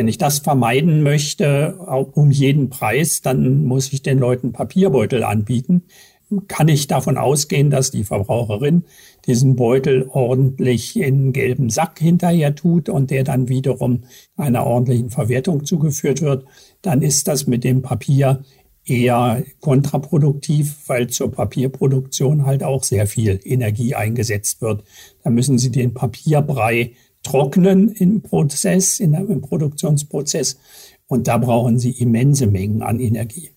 Wenn 0.00 0.08
ich 0.08 0.16
das 0.16 0.38
vermeiden 0.38 1.02
möchte, 1.02 1.74
um 2.14 2.30
jeden 2.30 2.70
Preis, 2.70 3.20
dann 3.20 3.66
muss 3.66 3.92
ich 3.92 4.00
den 4.00 4.18
Leuten 4.18 4.50
Papierbeutel 4.50 5.22
anbieten. 5.22 5.82
Kann 6.48 6.68
ich 6.68 6.86
davon 6.86 7.18
ausgehen, 7.18 7.68
dass 7.68 7.90
die 7.90 8.04
Verbraucherin 8.04 8.84
diesen 9.26 9.56
Beutel 9.56 10.08
ordentlich 10.10 10.98
in 10.98 11.34
gelben 11.34 11.68
Sack 11.68 11.98
hinterher 11.98 12.54
tut 12.54 12.88
und 12.88 13.10
der 13.10 13.24
dann 13.24 13.50
wiederum 13.50 14.04
einer 14.38 14.66
ordentlichen 14.66 15.10
Verwertung 15.10 15.66
zugeführt 15.66 16.22
wird, 16.22 16.46
dann 16.80 17.02
ist 17.02 17.28
das 17.28 17.46
mit 17.46 17.62
dem 17.62 17.82
Papier 17.82 18.42
eher 18.86 19.44
kontraproduktiv, 19.60 20.76
weil 20.86 21.08
zur 21.08 21.30
Papierproduktion 21.30 22.46
halt 22.46 22.62
auch 22.64 22.84
sehr 22.84 23.06
viel 23.06 23.38
Energie 23.44 23.94
eingesetzt 23.94 24.62
wird. 24.62 24.82
Da 25.22 25.28
müssen 25.28 25.58
Sie 25.58 25.70
den 25.70 25.92
Papierbrei 25.92 26.92
trocknen 27.22 27.90
im 27.92 28.22
Prozess, 28.22 29.00
in, 29.00 29.14
im 29.14 29.40
Produktionsprozess. 29.40 30.58
Und 31.06 31.28
da 31.28 31.38
brauchen 31.38 31.78
sie 31.78 31.90
immense 31.90 32.46
Mengen 32.46 32.82
an 32.82 33.00
Energie. 33.00 33.50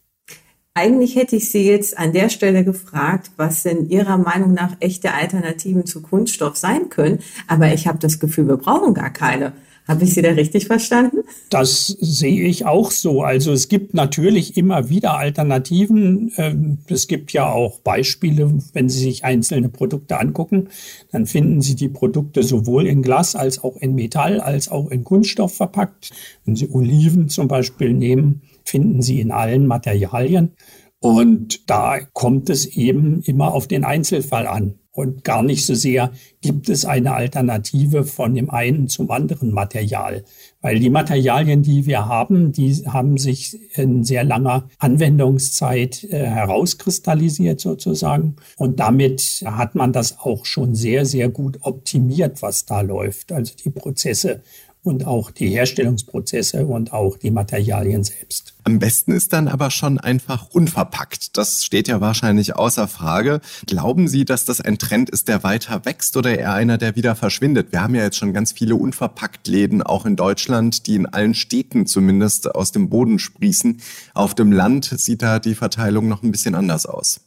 Eigentlich 0.75 1.15
hätte 1.15 1.35
ich 1.35 1.51
Sie 1.51 1.67
jetzt 1.67 1.99
an 1.99 2.13
der 2.13 2.29
Stelle 2.29 2.63
gefragt, 2.63 3.31
was 3.37 3.61
denn 3.61 3.89
Ihrer 3.89 4.17
Meinung 4.17 4.55
nach 4.55 4.75
echte 4.79 5.13
Alternativen 5.13 5.85
zu 5.85 6.01
Kunststoff 6.01 6.57
sein 6.57 6.89
können. 6.89 7.19
Aber 7.47 7.71
ich 7.71 7.85
habe 7.87 7.99
das 7.99 8.19
Gefühl, 8.19 8.47
wir 8.47 8.57
brauchen 8.57 8.95
gar 8.95 9.11
keine. 9.11 9.53
Habe 9.85 10.05
ich 10.05 10.13
Sie 10.13 10.21
da 10.21 10.29
richtig 10.29 10.67
verstanden? 10.67 11.17
Das 11.49 11.87
sehe 11.87 12.43
ich 12.43 12.65
auch 12.65 12.89
so. 12.89 13.21
Also 13.21 13.51
es 13.51 13.67
gibt 13.67 13.93
natürlich 13.93 14.55
immer 14.55 14.89
wieder 14.89 15.17
Alternativen. 15.17 16.31
Ähm, 16.37 16.77
es 16.87 17.07
gibt 17.07 17.33
ja 17.33 17.51
auch 17.51 17.79
Beispiele, 17.79 18.53
wenn 18.71 18.87
Sie 18.87 18.99
sich 18.99 19.25
einzelne 19.25 19.67
Produkte 19.67 20.19
angucken, 20.19 20.69
dann 21.11 21.25
finden 21.25 21.61
Sie 21.61 21.75
die 21.75 21.89
Produkte 21.89 22.43
sowohl 22.43 22.87
in 22.87 23.01
Glas 23.01 23.35
als 23.35 23.61
auch 23.61 23.75
in 23.77 23.93
Metall 23.93 24.39
als 24.39 24.69
auch 24.69 24.89
in 24.89 25.03
Kunststoff 25.03 25.53
verpackt. 25.53 26.11
Wenn 26.45 26.55
Sie 26.55 26.69
Oliven 26.69 27.27
zum 27.27 27.49
Beispiel 27.49 27.93
nehmen, 27.93 28.43
finden 28.63 29.01
Sie 29.01 29.19
in 29.19 29.31
allen 29.31 29.67
Materialien. 29.67 30.53
Und 30.99 31.69
da 31.69 31.99
kommt 32.13 32.49
es 32.49 32.65
eben 32.65 33.21
immer 33.23 33.53
auf 33.53 33.67
den 33.67 33.83
Einzelfall 33.83 34.47
an 34.47 34.75
und 34.93 35.23
gar 35.23 35.41
nicht 35.41 35.65
so 35.65 35.73
sehr, 35.73 36.11
gibt 36.41 36.69
es 36.69 36.85
eine 36.85 37.13
Alternative 37.13 38.03
von 38.03 38.35
dem 38.35 38.51
einen 38.51 38.87
zum 38.87 39.09
anderen 39.09 39.51
Material. 39.51 40.23
Weil 40.61 40.79
die 40.79 40.91
Materialien, 40.91 41.63
die 41.63 41.87
wir 41.87 42.05
haben, 42.05 42.51
die 42.51 42.73
haben 42.87 43.17
sich 43.17 43.59
in 43.75 44.03
sehr 44.03 44.23
langer 44.23 44.69
Anwendungszeit 44.77 46.03
äh, 46.05 46.25
herauskristallisiert 46.25 47.59
sozusagen. 47.59 48.35
Und 48.55 48.79
damit 48.79 49.43
hat 49.45 49.73
man 49.73 49.93
das 49.93 50.19
auch 50.19 50.45
schon 50.45 50.75
sehr, 50.75 51.05
sehr 51.05 51.27
gut 51.27 51.57
optimiert, 51.61 52.41
was 52.43 52.65
da 52.65 52.81
läuft. 52.81 53.31
Also 53.31 53.55
die 53.61 53.71
Prozesse 53.71 54.41
und 54.83 55.07
auch 55.07 55.31
die 55.31 55.47
Herstellungsprozesse 55.47 56.65
und 56.65 56.91
auch 56.91 57.17
die 57.17 57.31
Materialien 57.31 58.03
selbst. 58.03 58.53
Am 58.65 58.79
besten 58.79 59.11
ist 59.13 59.33
dann 59.33 59.47
aber 59.47 59.71
schon 59.71 59.97
einfach 59.97 60.49
unverpackt. 60.51 61.37
Das 61.37 61.65
steht 61.65 61.87
ja 61.87 62.01
wahrscheinlich 62.01 62.55
außer 62.55 62.87
Frage. 62.87 63.41
Glauben 63.65 64.07
Sie, 64.07 64.25
dass 64.25 64.45
das 64.45 64.61
ein 64.61 64.77
Trend 64.77 65.09
ist, 65.09 65.27
der 65.27 65.43
weiter 65.43 65.85
wächst 65.85 66.15
oder 66.17 66.37
eher 66.37 66.53
einer, 66.53 66.77
der 66.77 66.95
wieder 66.95 67.15
verschwindet? 67.15 67.71
Wir 67.71 67.81
haben 67.81 67.95
ja 67.95 68.03
jetzt 68.03 68.17
schon 68.17 68.33
ganz 68.33 68.51
viele 68.51 68.75
Unverpackt-Läden, 68.75 69.81
auch 69.81 70.05
in 70.05 70.15
Deutschland, 70.15 70.87
die 70.87 70.95
in 70.95 71.05
allen 71.05 71.33
Städten 71.33 71.85
zumindest 71.87 72.53
aus 72.53 72.71
dem 72.71 72.89
Boden 72.89 73.19
sprießen. 73.19 73.81
Auf 74.13 74.35
dem 74.35 74.51
Land 74.51 74.85
sieht 74.85 75.21
da 75.21 75.39
die 75.39 75.55
Verteilung 75.55 76.07
noch 76.07 76.23
ein 76.23 76.31
bisschen 76.31 76.55
anders 76.55 76.85
aus. 76.85 77.21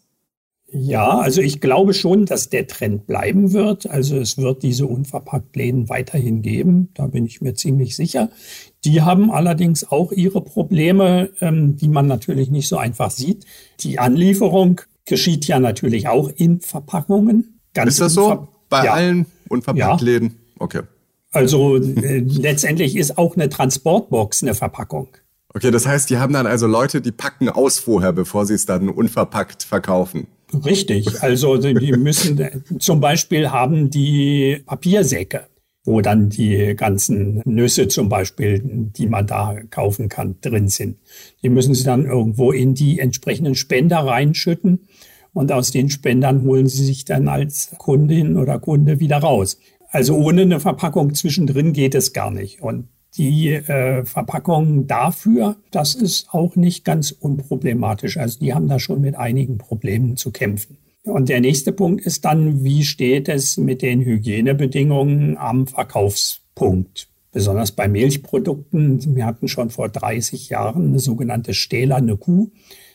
Ja, 0.69 1.19
also 1.19 1.41
ich 1.41 1.61
glaube 1.61 1.95
schon, 1.95 2.27
dass 2.27 2.51
der 2.51 2.67
Trend 2.67 3.07
bleiben 3.07 3.53
wird. 3.53 3.89
Also 3.89 4.17
es 4.17 4.37
wird 4.37 4.65
diese 4.65 4.87
Unverpacktläden 4.87 5.89
weiterhin 5.89 6.43
geben. 6.43 6.91
Da 6.95 7.07
bin 7.07 7.25
ich 7.25 7.41
mir 7.41 7.55
ziemlich 7.55 7.95
sicher. 7.95 8.31
Die 8.85 9.03
haben 9.03 9.31
allerdings 9.31 9.89
auch 9.89 10.11
ihre 10.11 10.43
Probleme, 10.43 11.31
ähm, 11.41 11.77
die 11.77 11.89
man 11.89 12.09
natürlich 12.09 12.51
nicht 12.51 12.67
so 12.69 12.79
einfach 12.79 13.11
sieht. 13.11 13.47
Die 13.81 14.01
Anlieferung 14.01 14.81
geschieht 15.05 15.47
ja 15.47 15.61
natürlich 15.61 16.09
auch 16.09 16.31
in 16.35 16.61
Verpackungen. 16.61 17.61
Ganz 17.73 17.93
ist 17.93 18.01
das 18.01 18.15
so? 18.15 18.49
Bei 18.69 18.87
ja. 18.87 18.93
allen 18.93 19.27
Unverpacktläden? 19.49 20.31
Ja. 20.31 20.35
Okay. 20.59 20.83
Also 21.31 21.77
äh, 21.77 22.19
letztendlich 22.19 22.97
ist 22.97 23.19
auch 23.19 23.37
eine 23.37 23.49
Transportbox 23.49 24.43
eine 24.43 24.55
Verpackung. 24.55 25.09
Okay, 25.55 25.71
das 25.71 25.87
heißt, 25.87 26.11
die 26.11 26.19
haben 26.19 26.33
dann 26.33 26.47
also 26.47 26.67
Leute, 26.67 27.01
die 27.01 27.13
packen 27.13 27.49
aus 27.49 27.79
vorher, 27.79 28.13
bevor 28.13 28.47
sie 28.47 28.55
es 28.55 28.67
dann 28.67 28.89
unverpackt 28.89 29.63
verkaufen. 29.63 30.27
Richtig. 30.53 31.23
Also 31.23 31.57
die 31.57 31.93
müssen 31.93 32.65
zum 32.79 33.01
Beispiel 33.01 33.51
haben 33.51 33.91
die 33.91 34.63
Papiersäcke, 34.65 35.47
wo 35.85 36.01
dann 36.01 36.29
die 36.31 36.75
ganzen 36.77 37.43
Nüsse 37.45 37.89
zum 37.89 38.09
Beispiel, 38.09 38.61
die 38.65 39.07
man 39.07 39.27
da 39.27 39.57
kaufen 39.71 40.09
kann, 40.09 40.37
drin 40.41 40.69
sind. 40.69 40.99
Die 41.43 41.49
müssen 41.49 41.75
sie 41.75 41.85
dann 41.85 42.07
irgendwo 42.07 42.53
in 42.53 42.75
die 42.75 42.99
entsprechenden 42.99 43.55
Spender 43.55 43.99
reinschütten. 43.99 44.87
Und 45.33 45.53
aus 45.53 45.71
den 45.71 45.91
Spendern 45.91 46.43
holen 46.45 46.67
sie 46.67 46.85
sich 46.85 47.05
dann 47.05 47.29
als 47.29 47.75
Kundin 47.77 48.39
oder 48.39 48.59
Kunde 48.59 49.01
wieder 49.01 49.19
raus. 49.19 49.59
Also 49.91 50.17
ohne 50.17 50.43
eine 50.43 50.61
Verpackung 50.61 51.15
zwischendrin 51.15 51.73
geht 51.73 51.95
es 51.95 52.13
gar 52.13 52.31
nicht. 52.31 52.63
Und 52.63 52.89
die 53.17 53.49
äh, 53.53 54.05
Verpackung 54.05 54.87
dafür, 54.87 55.57
das 55.71 55.95
ist 55.95 56.29
auch 56.33 56.57
nicht 56.57 56.85
ganz 56.85 57.11
unproblematisch. 57.11 58.17
Also 58.17 58.39
die 58.39 58.55
haben 58.55 58.69
da 58.69 58.79
schon 58.79 59.01
mit 59.01 59.17
einigen 59.17 59.59
Problemen 59.59 60.17
zu 60.17 60.31
kämpfen. 60.31 60.79
Und 61.05 61.29
der 61.29 61.41
nächste 61.41 61.73
Punkt 61.73 62.05
ist 62.05 62.25
dann, 62.25 62.65
wie 62.65 62.85
steht 62.85 63.29
es 63.29 63.57
mit 63.57 63.83
den 63.83 64.01
Hygienebedingungen 64.01 65.39
am 65.39 65.67
Verkaufspunkt? 65.67 67.09
Besonders 67.31 67.73
bei 67.73 67.87
Milchprodukten. 67.87 69.15
Wir 69.15 69.27
hatten 69.27 69.47
schon 69.47 69.71
vor 69.71 69.89
30 69.89 70.49
Jahren 70.49 70.89
eine 70.89 70.99
sogenannte 70.99 71.55
stählerne 71.55 72.17
Kuh. 72.17 72.51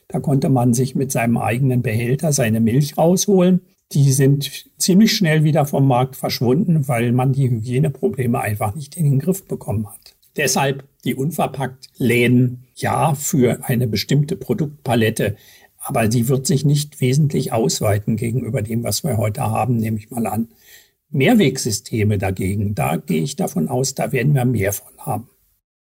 Da 0.07 0.19
konnte 0.19 0.49
man 0.49 0.73
sich 0.73 0.93
mit 0.93 1.11
seinem 1.11 1.37
eigenen 1.37 1.81
Behälter 1.81 2.33
seine 2.33 2.59
Milch 2.59 2.97
rausholen. 2.97 3.61
Die 3.93 4.11
sind 4.11 4.69
ziemlich 4.77 5.13
schnell 5.13 5.43
wieder 5.43 5.65
vom 5.65 5.87
Markt 5.87 6.15
verschwunden, 6.15 6.87
weil 6.87 7.11
man 7.11 7.33
die 7.33 7.49
Hygieneprobleme 7.49 8.39
einfach 8.39 8.73
nicht 8.73 8.95
in 8.95 9.03
den 9.03 9.19
Griff 9.19 9.45
bekommen 9.45 9.87
hat. 9.87 10.15
Deshalb 10.37 10.85
die 11.03 11.15
unverpackt 11.15 11.89
Läden, 11.97 12.67
ja, 12.75 13.15
für 13.15 13.65
eine 13.65 13.87
bestimmte 13.87 14.37
Produktpalette, 14.37 15.35
aber 15.83 16.07
die 16.07 16.27
wird 16.27 16.45
sich 16.45 16.63
nicht 16.63 17.01
wesentlich 17.01 17.51
ausweiten 17.51 18.15
gegenüber 18.15 18.61
dem, 18.61 18.83
was 18.83 19.03
wir 19.03 19.17
heute 19.17 19.41
haben, 19.41 19.77
nehme 19.77 19.97
ich 19.97 20.11
mal 20.11 20.27
an. 20.27 20.49
Mehrwegsysteme 21.09 22.17
dagegen, 22.17 22.75
da 22.75 22.95
gehe 22.95 23.23
ich 23.23 23.35
davon 23.35 23.67
aus, 23.67 23.95
da 23.95 24.11
werden 24.11 24.33
wir 24.33 24.45
mehr 24.45 24.71
von 24.71 24.93
haben. 24.99 25.27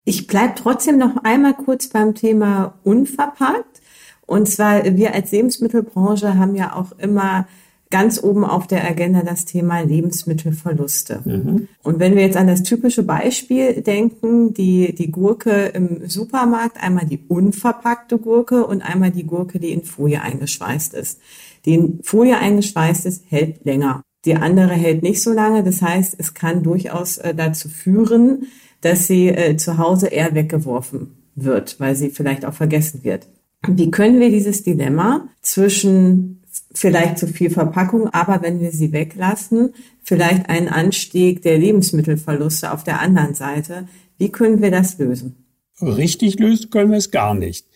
Ich 0.05 0.27
bleibe 0.27 0.55
trotzdem 0.57 0.99
noch 0.99 1.19
einmal 1.23 1.55
kurz 1.55 1.89
beim 1.89 2.15
Thema 2.15 2.79
unverpackt. 2.83 3.81
Und 4.27 4.49
zwar, 4.49 4.97
wir 4.97 5.15
als 5.15 5.31
Lebensmittelbranche 5.31 6.39
haben 6.39 6.57
ja 6.57 6.75
auch 6.75 6.93
immer 6.99 7.47
ganz 7.91 8.23
oben 8.23 8.45
auf 8.45 8.69
der 8.69 8.89
Agenda 8.89 9.23
das 9.23 9.45
Thema 9.45 9.81
Lebensmittelverluste. 9.81 11.23
Mhm. 11.25 11.69
Und 11.83 11.99
wenn 11.99 12.15
wir 12.15 12.23
jetzt 12.23 12.37
an 12.37 12.47
das 12.47 12.63
typische 12.63 13.03
Beispiel 13.03 13.83
denken, 13.83 14.55
die, 14.55 14.95
die 14.95 15.11
Gurke 15.11 15.67
im 15.67 16.09
Supermarkt, 16.09 16.83
einmal 16.83 17.07
die 17.07 17.21
unverpackte 17.29 18.19
Gurke 18.19 18.65
und 18.65 18.83
einmal 18.83 19.11
die 19.11 19.25
Gurke, 19.25 19.59
die 19.59 19.73
in 19.73 19.83
Folie 19.83 20.23
eingeschweißt 20.23 20.95
ist. 20.95 21.21
Die 21.65 21.75
in 21.75 22.01
Folie 22.03 22.39
eingeschweißt 22.39 23.07
ist, 23.07 23.25
hält 23.29 23.65
länger. 23.65 24.03
Die 24.25 24.35
andere 24.35 24.73
hält 24.73 25.03
nicht 25.03 25.21
so 25.23 25.33
lange. 25.33 25.65
Das 25.65 25.83
heißt, 25.83 26.15
es 26.19 26.35
kann 26.35 26.63
durchaus 26.63 27.19
äh, 27.19 27.35
dazu 27.35 27.69
führen, 27.69 28.47
dass 28.83 29.07
sie 29.07 29.29
äh, 29.29 29.57
zu 29.57 29.79
Hause 29.79 30.09
eher 30.09 30.35
weggeworfen 30.35 31.17
wird, 31.35 31.81
weil 31.81 31.97
sie 31.97 32.11
vielleicht 32.11 32.45
auch 32.45 32.55
vergessen 32.55 33.03
wird. 33.03 33.27
Wie 33.67 33.91
können 33.91 34.21
wir 34.21 34.31
dieses 34.31 34.63
Dilemma 34.63 35.29
zwischen 35.43 36.40
vielleicht 36.73 37.19
zu 37.19 37.27
viel 37.27 37.51
Verpackung, 37.51 38.09
aber 38.09 38.43
wenn 38.43 38.61
wir 38.61 38.71
sie 38.71 38.93
weglassen, 38.93 39.75
vielleicht 40.03 40.49
einen 40.49 40.69
Anstieg 40.69 41.43
der 41.43 41.59
Lebensmittelverluste 41.59 42.73
auf 42.73 42.85
der 42.85 43.01
anderen 43.01 43.35
Seite. 43.35 43.89
Wie 44.19 44.31
können 44.31 44.63
wir 44.63 44.71
das 44.71 44.99
lösen? 44.99 45.45
Richtig 45.81 46.39
lösen 46.39 46.71
können 46.71 46.91
wir 46.91 46.99
es 46.99 47.11
gar 47.11 47.35
nicht. 47.35 47.67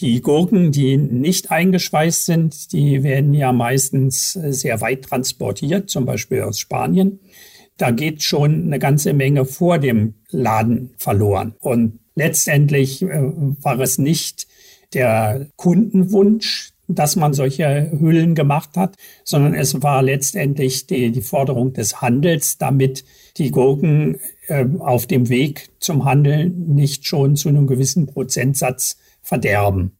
Die 0.00 0.22
Gurken, 0.22 0.70
die 0.70 0.96
nicht 0.96 1.50
eingeschweißt 1.50 2.24
sind, 2.24 2.72
die 2.72 3.02
werden 3.02 3.34
ja 3.34 3.52
meistens 3.52 4.32
sehr 4.32 4.80
weit 4.80 5.02
transportiert, 5.02 5.90
zum 5.90 6.06
Beispiel 6.06 6.42
aus 6.42 6.60
Spanien. 6.60 7.18
Da 7.76 7.90
geht 7.90 8.22
schon 8.22 8.66
eine 8.66 8.78
ganze 8.78 9.12
Menge 9.12 9.44
vor 9.44 9.78
dem 9.78 10.14
Laden 10.30 10.90
verloren. 10.98 11.54
Und 11.58 11.98
letztendlich 12.14 13.02
äh, 13.02 13.08
war 13.08 13.80
es 13.80 13.98
nicht 13.98 14.46
der 14.94 15.48
Kundenwunsch, 15.56 16.72
dass 16.88 17.16
man 17.16 17.34
solche 17.34 17.92
Hüllen 18.00 18.34
gemacht 18.34 18.76
hat, 18.76 18.96
sondern 19.22 19.54
es 19.54 19.82
war 19.82 20.02
letztendlich 20.02 20.86
die, 20.86 21.12
die 21.12 21.22
Forderung 21.22 21.74
des 21.74 22.00
Handels, 22.00 22.58
damit 22.58 23.04
die 23.36 23.50
Gurken 23.50 24.18
äh, 24.46 24.64
auf 24.78 25.06
dem 25.06 25.28
Weg 25.28 25.68
zum 25.78 26.04
Handel 26.04 26.48
nicht 26.48 27.06
schon 27.06 27.36
zu 27.36 27.50
einem 27.50 27.66
gewissen 27.66 28.06
Prozentsatz 28.06 28.96
verderben. 29.20 29.92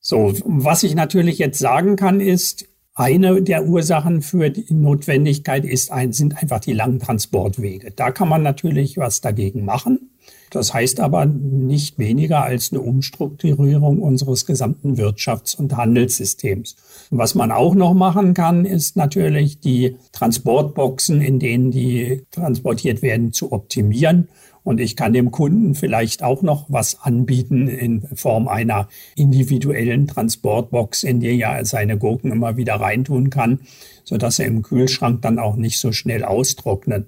So, 0.00 0.34
was 0.44 0.82
ich 0.82 0.94
natürlich 0.94 1.38
jetzt 1.38 1.58
sagen 1.58 1.96
kann, 1.96 2.20
ist, 2.20 2.68
eine 2.94 3.42
der 3.42 3.66
Ursachen 3.66 4.22
für 4.22 4.50
die 4.50 4.72
Notwendigkeit 4.72 5.66
ist 5.66 5.92
ein, 5.92 6.12
sind 6.12 6.40
einfach 6.40 6.60
die 6.60 6.72
langen 6.72 6.98
Transportwege. 6.98 7.90
Da 7.90 8.10
kann 8.10 8.28
man 8.28 8.42
natürlich 8.42 8.96
was 8.96 9.20
dagegen 9.20 9.64
machen. 9.66 10.15
Das 10.50 10.72
heißt 10.72 11.00
aber 11.00 11.26
nicht 11.26 11.98
weniger 11.98 12.42
als 12.42 12.72
eine 12.72 12.80
Umstrukturierung 12.80 14.00
unseres 14.00 14.46
gesamten 14.46 14.94
Wirtschafts- 14.94 15.56
und 15.56 15.76
Handelssystems. 15.76 16.76
Was 17.10 17.34
man 17.34 17.50
auch 17.50 17.74
noch 17.74 17.94
machen 17.94 18.32
kann, 18.32 18.64
ist 18.64 18.96
natürlich 18.96 19.60
die 19.60 19.96
Transportboxen, 20.12 21.20
in 21.20 21.38
denen 21.38 21.70
die 21.70 22.24
transportiert 22.30 23.02
werden, 23.02 23.32
zu 23.32 23.52
optimieren. 23.52 24.28
Und 24.62 24.80
ich 24.80 24.96
kann 24.96 25.12
dem 25.12 25.30
Kunden 25.30 25.76
vielleicht 25.76 26.24
auch 26.24 26.42
noch 26.42 26.66
was 26.68 27.00
anbieten 27.00 27.68
in 27.68 28.02
Form 28.16 28.48
einer 28.48 28.88
individuellen 29.14 30.08
Transportbox, 30.08 31.04
in 31.04 31.20
die 31.20 31.40
er 31.40 31.64
seine 31.64 31.98
Gurken 31.98 32.32
immer 32.32 32.56
wieder 32.56 32.74
reintun 32.74 33.30
kann, 33.30 33.60
sodass 34.02 34.40
er 34.40 34.46
im 34.46 34.62
Kühlschrank 34.62 35.22
dann 35.22 35.38
auch 35.38 35.54
nicht 35.54 35.78
so 35.78 35.92
schnell 35.92 36.24
austrocknet. 36.24 37.06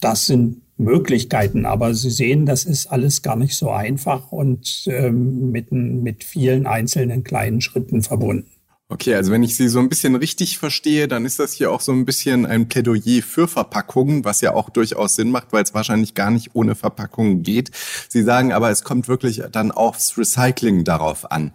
Das 0.00 0.26
sind 0.26 0.62
Möglichkeiten. 0.78 1.66
Aber 1.66 1.94
Sie 1.94 2.10
sehen, 2.10 2.46
das 2.46 2.64
ist 2.64 2.86
alles 2.86 3.22
gar 3.22 3.36
nicht 3.36 3.56
so 3.56 3.70
einfach 3.70 4.32
und 4.32 4.84
ähm, 4.86 5.50
mit, 5.50 5.72
mit 5.72 6.24
vielen 6.24 6.66
einzelnen 6.66 7.24
kleinen 7.24 7.60
Schritten 7.60 8.02
verbunden. 8.02 8.50
Okay, 8.90 9.14
also 9.14 9.30
wenn 9.32 9.42
ich 9.42 9.54
Sie 9.54 9.68
so 9.68 9.80
ein 9.80 9.90
bisschen 9.90 10.14
richtig 10.14 10.56
verstehe, 10.56 11.08
dann 11.08 11.26
ist 11.26 11.38
das 11.38 11.52
hier 11.52 11.70
auch 11.70 11.82
so 11.82 11.92
ein 11.92 12.06
bisschen 12.06 12.46
ein 12.46 12.68
Plädoyer 12.68 13.22
für 13.22 13.46
Verpackungen, 13.46 14.24
was 14.24 14.40
ja 14.40 14.54
auch 14.54 14.70
durchaus 14.70 15.14
Sinn 15.14 15.30
macht, 15.30 15.52
weil 15.52 15.62
es 15.62 15.74
wahrscheinlich 15.74 16.14
gar 16.14 16.30
nicht 16.30 16.54
ohne 16.54 16.74
Verpackungen 16.74 17.42
geht. 17.42 17.70
Sie 18.08 18.22
sagen 18.22 18.50
aber, 18.50 18.70
es 18.70 18.84
kommt 18.84 19.06
wirklich 19.06 19.42
dann 19.52 19.72
aufs 19.72 20.16
Recycling 20.16 20.84
darauf 20.84 21.30
an. 21.30 21.52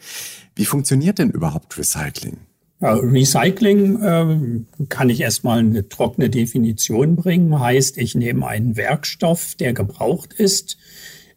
Wie 0.56 0.66
funktioniert 0.66 1.18
denn 1.18 1.32
überhaupt 1.32 1.76
Recycling? 1.76 2.38
Ja, 2.84 2.96
Recycling 2.96 4.02
äh, 4.02 4.86
kann 4.89 5.10
ich 5.10 5.22
erstmal 5.22 5.60
eine 5.60 5.88
trockene 5.88 6.30
Definition 6.30 7.15
bringen. 7.15 7.58
Heißt, 7.58 7.98
ich 7.98 8.13
nehme 8.13 8.46
einen 8.46 8.76
Werkstoff, 8.76 9.56
der 9.56 9.72
gebraucht 9.72 10.34
ist, 10.34 10.78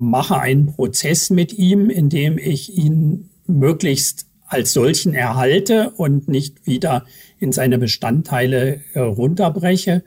mache 0.00 0.40
einen 0.40 0.66
Prozess 0.66 1.30
mit 1.30 1.56
ihm, 1.56 1.88
in 1.88 2.08
dem 2.08 2.36
ich 2.36 2.76
ihn 2.76 3.30
möglichst 3.46 4.26
als 4.48 4.72
solchen 4.72 5.14
erhalte 5.14 5.90
und 5.90 6.26
nicht 6.26 6.66
wieder 6.66 7.04
in 7.38 7.52
seine 7.52 7.78
Bestandteile 7.78 8.80
äh, 8.94 8.98
runterbreche 8.98 10.02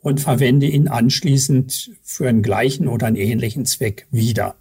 und 0.00 0.20
verwende 0.20 0.66
ihn 0.66 0.88
anschließend 0.88 1.92
für 2.02 2.28
einen 2.28 2.42
gleichen 2.42 2.88
oder 2.88 3.06
einen 3.06 3.14
ähnlichen 3.14 3.64
Zweck 3.64 4.08
wieder. 4.10 4.56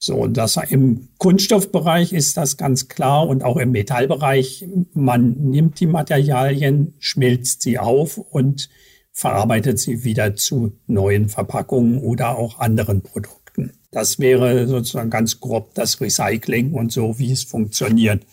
So, 0.00 0.28
das 0.28 0.56
im 0.70 1.08
Kunststoffbereich 1.18 2.12
ist 2.12 2.36
das 2.36 2.56
ganz 2.56 2.88
klar 2.88 3.26
und 3.26 3.42
auch 3.42 3.56
im 3.56 3.72
Metallbereich. 3.72 4.66
Man 4.94 5.32
nimmt 5.50 5.80
die 5.80 5.86
Materialien, 5.86 6.94
schmilzt 7.00 7.62
sie 7.62 7.78
auf 7.78 8.16
und 8.18 8.68
verarbeitet 9.12 9.80
sie 9.80 10.04
wieder 10.04 10.36
zu 10.36 10.72
neuen 10.86 11.28
Verpackungen 11.28 11.98
oder 11.98 12.38
auch 12.38 12.60
anderen 12.60 13.02
Produkten. 13.02 13.72
Das 13.90 14.20
wäre 14.20 14.68
sozusagen 14.68 15.10
ganz 15.10 15.40
grob 15.40 15.74
das 15.74 16.00
Recycling 16.00 16.72
und 16.72 16.92
so, 16.92 17.18
wie 17.18 17.32
es 17.32 17.42
funktioniert. 17.42 18.24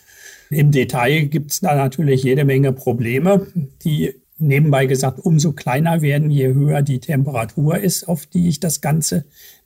Im 0.52 0.70
Detail 0.70 1.26
gibt 1.26 1.52
es 1.52 1.62
da 1.62 1.76
natürlich 1.76 2.22
jede 2.22 2.46
Menge 2.46 2.72
Probleme, 2.74 3.48
die 3.84 4.14
nebenbei 4.38 4.86
gesagt 4.86 5.20
umso 5.20 5.54
kleiner 5.54 6.02
werden, 6.02 6.30
je 6.30 6.54
höher 6.54 6.82
die 6.82 7.00
Temperatur 7.00 7.78
ist, 7.80 8.08
auf 8.08 8.26
die 8.26 8.50
ich 8.50 8.60
das 8.60 8.82
Ganze 8.82 9.26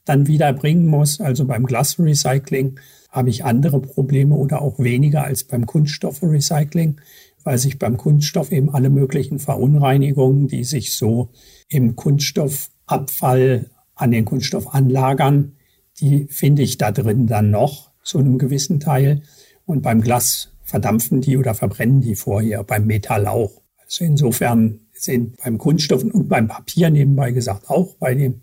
dann 0.09 0.27
wieder 0.27 0.51
bringen 0.53 0.87
muss. 0.87 1.21
Also 1.21 1.45
beim 1.45 1.65
Glasrecycling 1.65 2.79
habe 3.11 3.29
ich 3.29 3.45
andere 3.45 3.79
Probleme 3.79 4.35
oder 4.35 4.61
auch 4.61 4.79
weniger 4.79 5.23
als 5.23 5.43
beim 5.43 5.65
Kunststoffrecycling, 5.65 6.99
weil 7.43 7.57
sich 7.57 7.79
beim 7.79 7.97
Kunststoff 7.97 8.51
eben 8.51 8.73
alle 8.73 8.89
möglichen 8.89 9.39
Verunreinigungen, 9.39 10.47
die 10.47 10.63
sich 10.63 10.95
so 10.95 11.29
im 11.69 11.95
Kunststoffabfall 11.95 13.69
an 13.95 14.11
den 14.11 14.25
Kunststoff 14.25 14.73
anlagern, 14.73 15.53
die 15.99 16.25
finde 16.25 16.63
ich 16.63 16.77
da 16.77 16.91
drin 16.91 17.27
dann 17.27 17.51
noch 17.51 17.91
zu 18.03 18.17
einem 18.17 18.37
gewissen 18.37 18.79
Teil. 18.79 19.21
Und 19.65 19.81
beim 19.81 20.01
Glas 20.01 20.51
verdampfen 20.63 21.21
die 21.21 21.37
oder 21.37 21.53
verbrennen 21.53 22.01
die 22.01 22.15
vorher, 22.15 22.63
beim 22.63 22.85
Metall 22.87 23.27
auch. 23.27 23.61
Also 23.83 24.05
insofern 24.05 24.79
sind 24.93 25.37
beim 25.37 25.57
Kunststoff 25.57 26.03
und 26.03 26.29
beim 26.29 26.47
Papier 26.47 26.89
nebenbei 26.89 27.31
gesagt 27.31 27.69
auch 27.69 27.95
bei 27.95 28.15
dem 28.15 28.39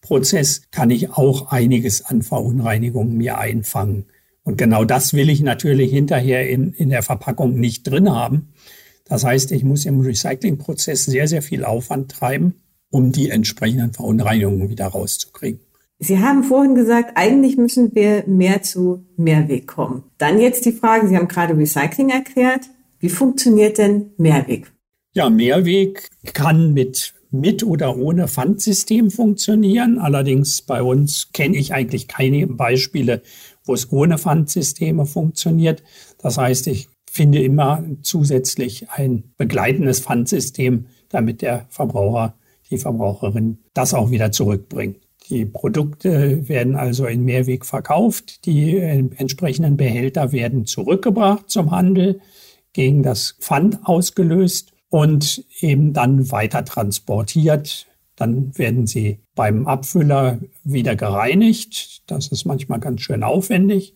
Papierrecycling-Prozess 0.00 0.62
kann 0.70 0.90
ich 0.90 1.10
auch 1.10 1.50
einiges 1.50 2.04
an 2.04 2.22
Verunreinigungen 2.22 3.16
mir 3.16 3.38
einfangen. 3.38 4.06
Und 4.42 4.58
genau 4.58 4.84
das 4.84 5.12
will 5.14 5.30
ich 5.30 5.42
natürlich 5.42 5.92
hinterher 5.92 6.48
in, 6.48 6.72
in 6.72 6.90
der 6.90 7.02
Verpackung 7.02 7.58
nicht 7.58 7.84
drin 7.84 8.10
haben. 8.10 8.52
Das 9.04 9.24
heißt, 9.24 9.52
ich 9.52 9.64
muss 9.64 9.86
im 9.86 10.00
Recyclingprozess 10.00 11.04
sehr, 11.04 11.28
sehr 11.28 11.42
viel 11.42 11.64
Aufwand 11.64 12.10
treiben, 12.10 12.54
um 12.90 13.12
die 13.12 13.30
entsprechenden 13.30 13.92
Verunreinigungen 13.92 14.68
wieder 14.68 14.86
rauszukriegen. 14.86 15.60
Sie 15.98 16.18
haben 16.18 16.44
vorhin 16.44 16.74
gesagt, 16.74 17.12
eigentlich 17.16 17.58
müssen 17.58 17.94
wir 17.94 18.24
mehr 18.26 18.62
zu 18.62 19.04
Mehrweg 19.16 19.66
kommen. 19.66 20.04
Dann 20.16 20.40
jetzt 20.40 20.64
die 20.64 20.72
Frage, 20.72 21.08
Sie 21.08 21.16
haben 21.16 21.28
gerade 21.28 21.56
Recycling 21.56 22.08
erklärt. 22.08 22.62
Wie 23.00 23.10
funktioniert 23.10 23.76
denn 23.76 24.12
Mehrweg? 24.16 24.72
Ja, 25.12 25.28
Mehrweg 25.28 26.08
kann 26.32 26.72
mit 26.72 27.14
mit 27.30 27.62
oder 27.62 27.96
ohne 27.96 28.28
Pfandsystem 28.28 29.10
funktionieren. 29.10 29.98
Allerdings 29.98 30.62
bei 30.62 30.82
uns 30.82 31.30
kenne 31.32 31.56
ich 31.56 31.72
eigentlich 31.72 32.08
keine 32.08 32.46
Beispiele, 32.46 33.22
wo 33.64 33.74
es 33.74 33.92
ohne 33.92 34.18
Pfandsysteme 34.18 35.06
funktioniert. 35.06 35.82
Das 36.18 36.38
heißt, 36.38 36.66
ich 36.66 36.88
finde 37.10 37.42
immer 37.42 37.84
zusätzlich 38.02 38.90
ein 38.90 39.32
begleitendes 39.36 40.00
Pfandsystem, 40.00 40.86
damit 41.08 41.42
der 41.42 41.66
Verbraucher, 41.68 42.34
die 42.70 42.78
Verbraucherin 42.78 43.58
das 43.74 43.94
auch 43.94 44.10
wieder 44.10 44.32
zurückbringt. 44.32 44.98
Die 45.28 45.44
Produkte 45.44 46.48
werden 46.48 46.74
also 46.74 47.06
in 47.06 47.24
Mehrweg 47.24 47.64
verkauft. 47.64 48.46
Die 48.46 48.76
äh, 48.76 49.04
entsprechenden 49.16 49.76
Behälter 49.76 50.32
werden 50.32 50.66
zurückgebracht 50.66 51.48
zum 51.48 51.70
Handel, 51.70 52.20
gegen 52.72 53.02
das 53.02 53.36
Pfand 53.40 53.80
ausgelöst 53.84 54.69
und 54.90 55.44
eben 55.60 55.92
dann 55.94 56.30
weiter 56.30 56.64
transportiert. 56.64 57.86
Dann 58.16 58.56
werden 58.58 58.86
sie 58.86 59.20
beim 59.34 59.66
Abfüller 59.66 60.40
wieder 60.62 60.96
gereinigt. 60.96 62.02
Das 62.06 62.28
ist 62.28 62.44
manchmal 62.44 62.80
ganz 62.80 63.00
schön 63.00 63.22
aufwendig. 63.22 63.94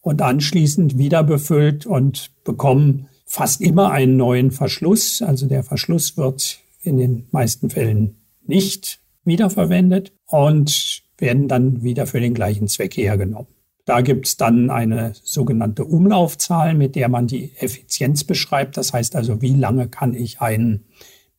Und 0.00 0.22
anschließend 0.22 0.98
wieder 0.98 1.22
befüllt 1.22 1.86
und 1.86 2.30
bekommen 2.42 3.08
fast 3.26 3.60
immer 3.60 3.92
einen 3.92 4.16
neuen 4.16 4.50
Verschluss. 4.50 5.22
Also 5.22 5.46
der 5.46 5.62
Verschluss 5.62 6.16
wird 6.16 6.58
in 6.82 6.96
den 6.96 7.28
meisten 7.30 7.70
Fällen 7.70 8.16
nicht 8.44 8.98
wiederverwendet 9.24 10.12
und 10.26 11.02
werden 11.18 11.46
dann 11.46 11.82
wieder 11.82 12.06
für 12.06 12.18
den 12.18 12.32
gleichen 12.32 12.66
Zweck 12.66 12.96
hergenommen. 12.96 13.59
Da 13.90 14.02
gibt 14.02 14.28
es 14.28 14.36
dann 14.36 14.70
eine 14.70 15.14
sogenannte 15.20 15.84
Umlaufzahl, 15.84 16.74
mit 16.74 16.94
der 16.94 17.08
man 17.08 17.26
die 17.26 17.50
Effizienz 17.58 18.22
beschreibt. 18.22 18.76
Das 18.76 18.92
heißt 18.92 19.16
also, 19.16 19.42
wie 19.42 19.56
lange 19.56 19.88
kann 19.88 20.14
ich 20.14 20.40
einen 20.40 20.84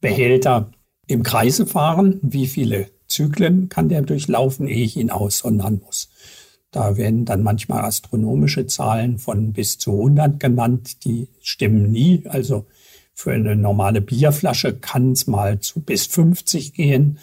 Behälter 0.01 0.69
im 1.07 1.23
Kreise 1.23 1.65
fahren, 1.65 2.19
wie 2.21 2.47
viele 2.47 2.87
Zyklen 3.07 3.69
kann 3.69 3.87
der 3.87 4.01
durchlaufen, 4.01 4.67
ehe 4.67 4.83
ich 4.83 4.97
ihn 4.97 5.11
aussondern 5.11 5.79
muss. 5.85 6.09
Da 6.71 6.97
werden 6.97 7.23
dann 7.23 7.41
manchmal 7.41 7.85
astronomische 7.85 8.67
Zahlen 8.67 9.17
von 9.17 9.53
bis 9.53 9.77
zu 9.77 9.93
100 9.93 10.37
genannt, 10.37 11.05
die 11.05 11.29
stimmen 11.39 11.89
nie. 11.89 12.23
Also 12.27 12.65
für 13.13 13.31
eine 13.31 13.55
normale 13.55 14.01
Bierflasche 14.01 14.73
kann 14.73 15.13
es 15.13 15.25
mal 15.25 15.61
zu 15.61 15.79
bis 15.79 16.05
50 16.07 16.73
gehen. 16.73 17.17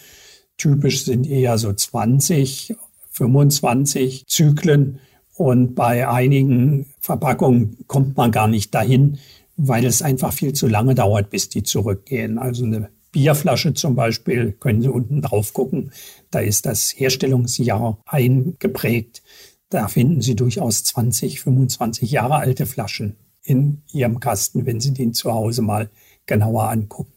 Typisch 0.56 1.04
sind 1.04 1.26
eher 1.26 1.58
so 1.58 1.70
20, 1.70 2.76
25 3.10 4.26
Zyklen. 4.26 5.00
Und 5.38 5.76
bei 5.76 6.08
einigen 6.08 6.86
Verpackungen 6.98 7.78
kommt 7.86 8.16
man 8.16 8.32
gar 8.32 8.48
nicht 8.48 8.74
dahin, 8.74 9.18
weil 9.56 9.84
es 9.84 10.02
einfach 10.02 10.32
viel 10.32 10.52
zu 10.52 10.66
lange 10.66 10.96
dauert, 10.96 11.30
bis 11.30 11.48
die 11.48 11.62
zurückgehen. 11.62 12.38
Also 12.38 12.64
eine 12.64 12.90
Bierflasche 13.12 13.72
zum 13.72 13.94
Beispiel, 13.94 14.50
können 14.50 14.82
Sie 14.82 14.88
unten 14.88 15.22
drauf 15.22 15.52
gucken, 15.52 15.92
da 16.32 16.40
ist 16.40 16.66
das 16.66 16.90
Herstellungsjahr 16.90 17.98
eingeprägt. 18.04 19.22
Da 19.68 19.86
finden 19.86 20.22
Sie 20.22 20.34
durchaus 20.34 20.82
20, 20.82 21.40
25 21.40 22.10
Jahre 22.10 22.34
alte 22.34 22.66
Flaschen 22.66 23.14
in 23.44 23.82
Ihrem 23.92 24.18
Kasten, 24.18 24.66
wenn 24.66 24.80
Sie 24.80 24.92
den 24.92 25.14
zu 25.14 25.32
Hause 25.32 25.62
mal 25.62 25.88
genauer 26.26 26.68
angucken. 26.68 27.12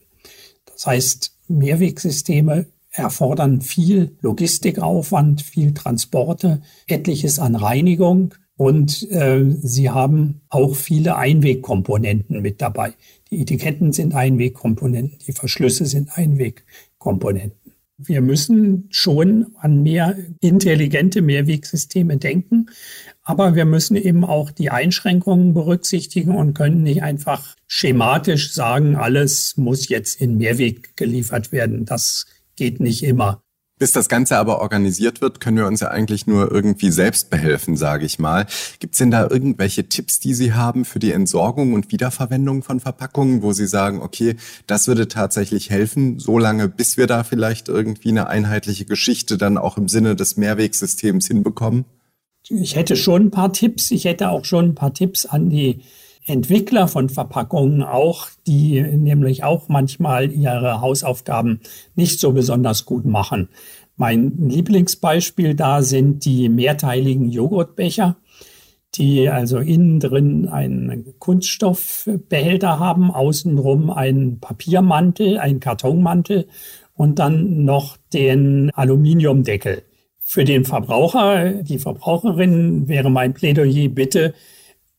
Das 0.68 0.86
heißt, 0.86 1.36
Mehrwegsysteme 1.48 2.68
erfordern 2.92 3.62
viel 3.62 4.18
Logistikaufwand, 4.22 5.42
viel 5.42 5.74
Transporte, 5.74 6.62
etliches 6.88 7.40
an 7.40 7.56
Reinigung 7.56 8.34
und 8.58 9.10
äh, 9.10 9.44
sie 9.62 9.90
haben 9.90 10.42
auch 10.50 10.76
viele 10.76 11.16
Einwegkomponenten 11.16 12.42
mit 12.42 12.62
dabei. 12.62 12.94
Die 13.32 13.42
Etiketten 13.42 13.94
sind 13.94 14.14
Einwegkomponenten, 14.14 15.18
die 15.26 15.32
Verschlüsse 15.32 15.86
sind 15.86 16.18
Einwegkomponenten. 16.18 17.58
Wir 17.98 18.22
müssen 18.22 18.88
schon 18.90 19.56
an 19.60 19.84
mehr 19.84 20.16
intelligente 20.42 21.22
Mehrwegsysteme 21.22 22.18
denken, 22.18 22.68
aber 23.24 23.56
wir 23.56 23.66
müssen 23.66 23.96
eben 23.96 24.26
auch 24.26 24.50
die 24.52 24.72
Einschränkungen 24.72 25.54
berücksichtigen 25.54 26.36
und 26.36 26.56
können 26.56 26.84
nicht 26.84 27.04
einfach 27.04 27.56
schematisch 27.68 28.54
sagen, 28.54 28.96
alles 28.96 29.56
muss 29.56 29.88
jetzt 29.88 30.20
in 30.20 30.38
Mehrweg 30.38 30.98
geliefert 30.98 31.52
werden. 31.52 31.86
Das 31.86 32.26
geht 32.62 32.80
nicht 32.80 33.02
immer. 33.02 33.42
Bis 33.80 33.92
das 33.92 34.08
Ganze 34.08 34.38
aber 34.38 34.62
organisiert 34.62 35.20
wird, 35.20 35.40
können 35.40 35.58
wir 35.58 35.66
uns 35.66 35.80
ja 35.80 35.88
eigentlich 35.88 36.28
nur 36.28 36.52
irgendwie 36.52 36.92
selbst 36.92 37.32
behelfen, 37.32 37.76
sage 37.76 38.06
ich 38.06 38.20
mal. 38.20 38.46
Gibt 38.78 38.94
es 38.94 39.00
denn 39.00 39.10
da 39.10 39.28
irgendwelche 39.28 39.90
Tipps, 39.90 40.20
die 40.20 40.36
Sie 40.36 40.54
haben 40.54 40.86
für 40.86 41.00
die 41.00 41.12
Entsorgung 41.12 41.74
und 41.74 41.92
Wiederverwendung 41.92 42.62
von 42.62 42.80
Verpackungen, 42.80 43.42
wo 43.42 43.52
Sie 43.52 43.66
sagen, 43.66 44.04
okay, 44.04 44.36
das 44.68 44.88
würde 44.88 45.08
tatsächlich 45.08 45.72
helfen, 45.72 46.20
solange 46.20 46.68
bis 46.68 46.98
wir 46.98 47.08
da 47.08 47.24
vielleicht 47.24 47.68
irgendwie 47.68 48.10
eine 48.10 48.28
einheitliche 48.28 48.86
Geschichte 48.86 49.40
dann 49.40 49.58
auch 49.58 49.76
im 49.78 49.88
Sinne 49.88 50.16
des 50.16 50.38
Mehrwegsystems 50.38 51.26
hinbekommen? 51.26 51.86
Ich 52.48 52.76
hätte 52.76 52.96
schon 52.96 53.24
ein 53.24 53.32
paar 53.32 53.54
Tipps. 53.54 53.90
Ich 53.90 54.06
hätte 54.06 54.30
auch 54.30 54.46
schon 54.46 54.66
ein 54.66 54.76
paar 54.76 54.94
Tipps 54.94 55.26
an 55.26 55.50
die 55.50 55.82
Entwickler 56.26 56.88
von 56.88 57.10
Verpackungen 57.10 57.84
auch, 57.84 58.28
die 58.46 58.82
nämlich 58.82 59.44
auch 59.44 59.70
manchmal 59.70 60.32
ihre 60.32 60.82
Hausaufgaben 60.82 61.62
nicht 61.96 62.20
so 62.20 62.32
besonders 62.32 62.86
gut 62.86 63.06
machen. 63.06 63.50
Mein 63.98 64.50
Lieblingsbeispiel 64.50 65.56
da 65.56 65.82
sind 65.82 66.26
die 66.26 66.50
mehrteiligen 66.50 67.30
Joghurtbecher. 67.30 68.18
die 68.96 69.30
also 69.30 69.60
innen 69.60 70.02
drin 70.02 70.50
einen 70.50 71.18
Kunststoffbehälter 71.18 72.78
haben, 72.78 73.10
außenrum 73.10 73.90
einen 73.90 74.42
Papiermantel, 74.42 75.38
einen 75.38 75.62
Kartonmantel 75.62 76.48
und 76.96 77.20
dann 77.20 77.64
noch 77.64 77.96
den 78.12 78.70
Aluminiumdeckel. 78.76 79.84
Für 80.20 80.44
den 80.44 80.66
Verbraucher, 80.66 81.64
die 81.64 81.80
Verbraucherin 81.80 82.90
wäre 82.90 83.10
mein 83.10 83.34
Plädoyer 83.34 83.88
bitte, 83.88 84.34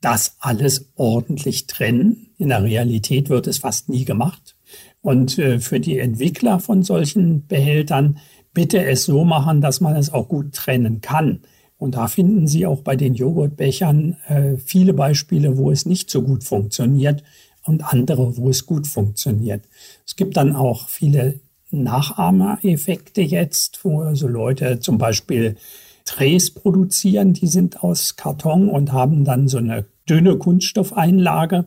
das 0.02 0.36
alles 0.40 0.90
ordentlich 0.96 1.66
trennen. 1.66 2.28
In 2.36 2.50
der 2.50 2.62
Realität 2.62 3.30
wird 3.30 3.46
es 3.46 3.58
fast 3.58 3.88
nie 3.88 4.04
gemacht. 4.04 4.56
Und 5.00 5.38
äh, 5.38 5.58
für 5.58 5.80
die 5.80 5.98
Entwickler 5.98 6.60
von 6.60 6.82
solchen 6.82 7.46
Behältern 7.46 8.18
bitte 8.52 8.84
es 8.84 9.04
so 9.04 9.24
machen, 9.24 9.60
dass 9.60 9.80
man 9.80 9.96
es 9.96 10.12
auch 10.12 10.28
gut 10.28 10.52
trennen 10.54 11.00
kann. 11.00 11.40
Und 11.78 11.94
da 11.96 12.06
finden 12.06 12.46
Sie 12.46 12.66
auch 12.66 12.82
bei 12.82 12.94
den 12.94 13.14
Joghurtbechern 13.14 14.16
äh, 14.28 14.56
viele 14.56 14.92
Beispiele, 14.94 15.56
wo 15.56 15.70
es 15.70 15.86
nicht 15.86 16.10
so 16.10 16.22
gut 16.22 16.44
funktioniert 16.44 17.24
und 17.64 17.92
andere, 17.92 18.36
wo 18.36 18.50
es 18.50 18.66
gut 18.66 18.86
funktioniert. 18.86 19.64
Es 20.06 20.16
gibt 20.16 20.36
dann 20.36 20.54
auch 20.54 20.88
viele 20.88 21.40
Nachahmereffekte 21.70 23.22
jetzt, 23.22 23.80
wo 23.84 24.02
also 24.02 24.28
Leute 24.28 24.80
zum 24.80 24.98
Beispiel 24.98 25.56
Trays 26.04 26.52
produzieren, 26.52 27.32
die 27.32 27.46
sind 27.46 27.82
aus 27.82 28.16
Karton 28.16 28.68
und 28.68 28.92
haben 28.92 29.24
dann 29.24 29.48
so 29.48 29.58
eine 29.58 29.84
dünne 30.08 30.36
Kunststoffeinlage. 30.36 31.66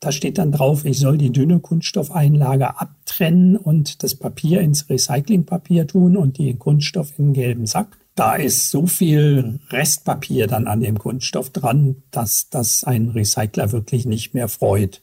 Da 0.00 0.10
steht 0.10 0.38
dann 0.38 0.50
drauf, 0.50 0.84
ich 0.84 0.98
soll 0.98 1.16
die 1.16 1.30
dünne 1.30 1.60
Kunststoffeinlage 1.60 2.80
abtrennen 2.80 3.56
und 3.56 4.02
das 4.02 4.16
Papier 4.16 4.60
ins 4.60 4.88
Recyclingpapier 4.88 5.86
tun 5.86 6.16
und 6.16 6.38
den 6.38 6.58
Kunststoff 6.58 7.18
in 7.18 7.26
den 7.26 7.34
gelben 7.34 7.66
Sack. 7.66 7.98
Da 8.14 8.34
ist 8.34 8.70
so 8.70 8.86
viel 8.86 9.60
Restpapier 9.70 10.46
dann 10.46 10.66
an 10.66 10.80
dem 10.80 10.98
Kunststoff 10.98 11.50
dran, 11.50 12.02
dass 12.10 12.48
das 12.50 12.84
ein 12.84 13.10
Recycler 13.10 13.72
wirklich 13.72 14.04
nicht 14.04 14.34
mehr 14.34 14.48
freut. 14.48 15.02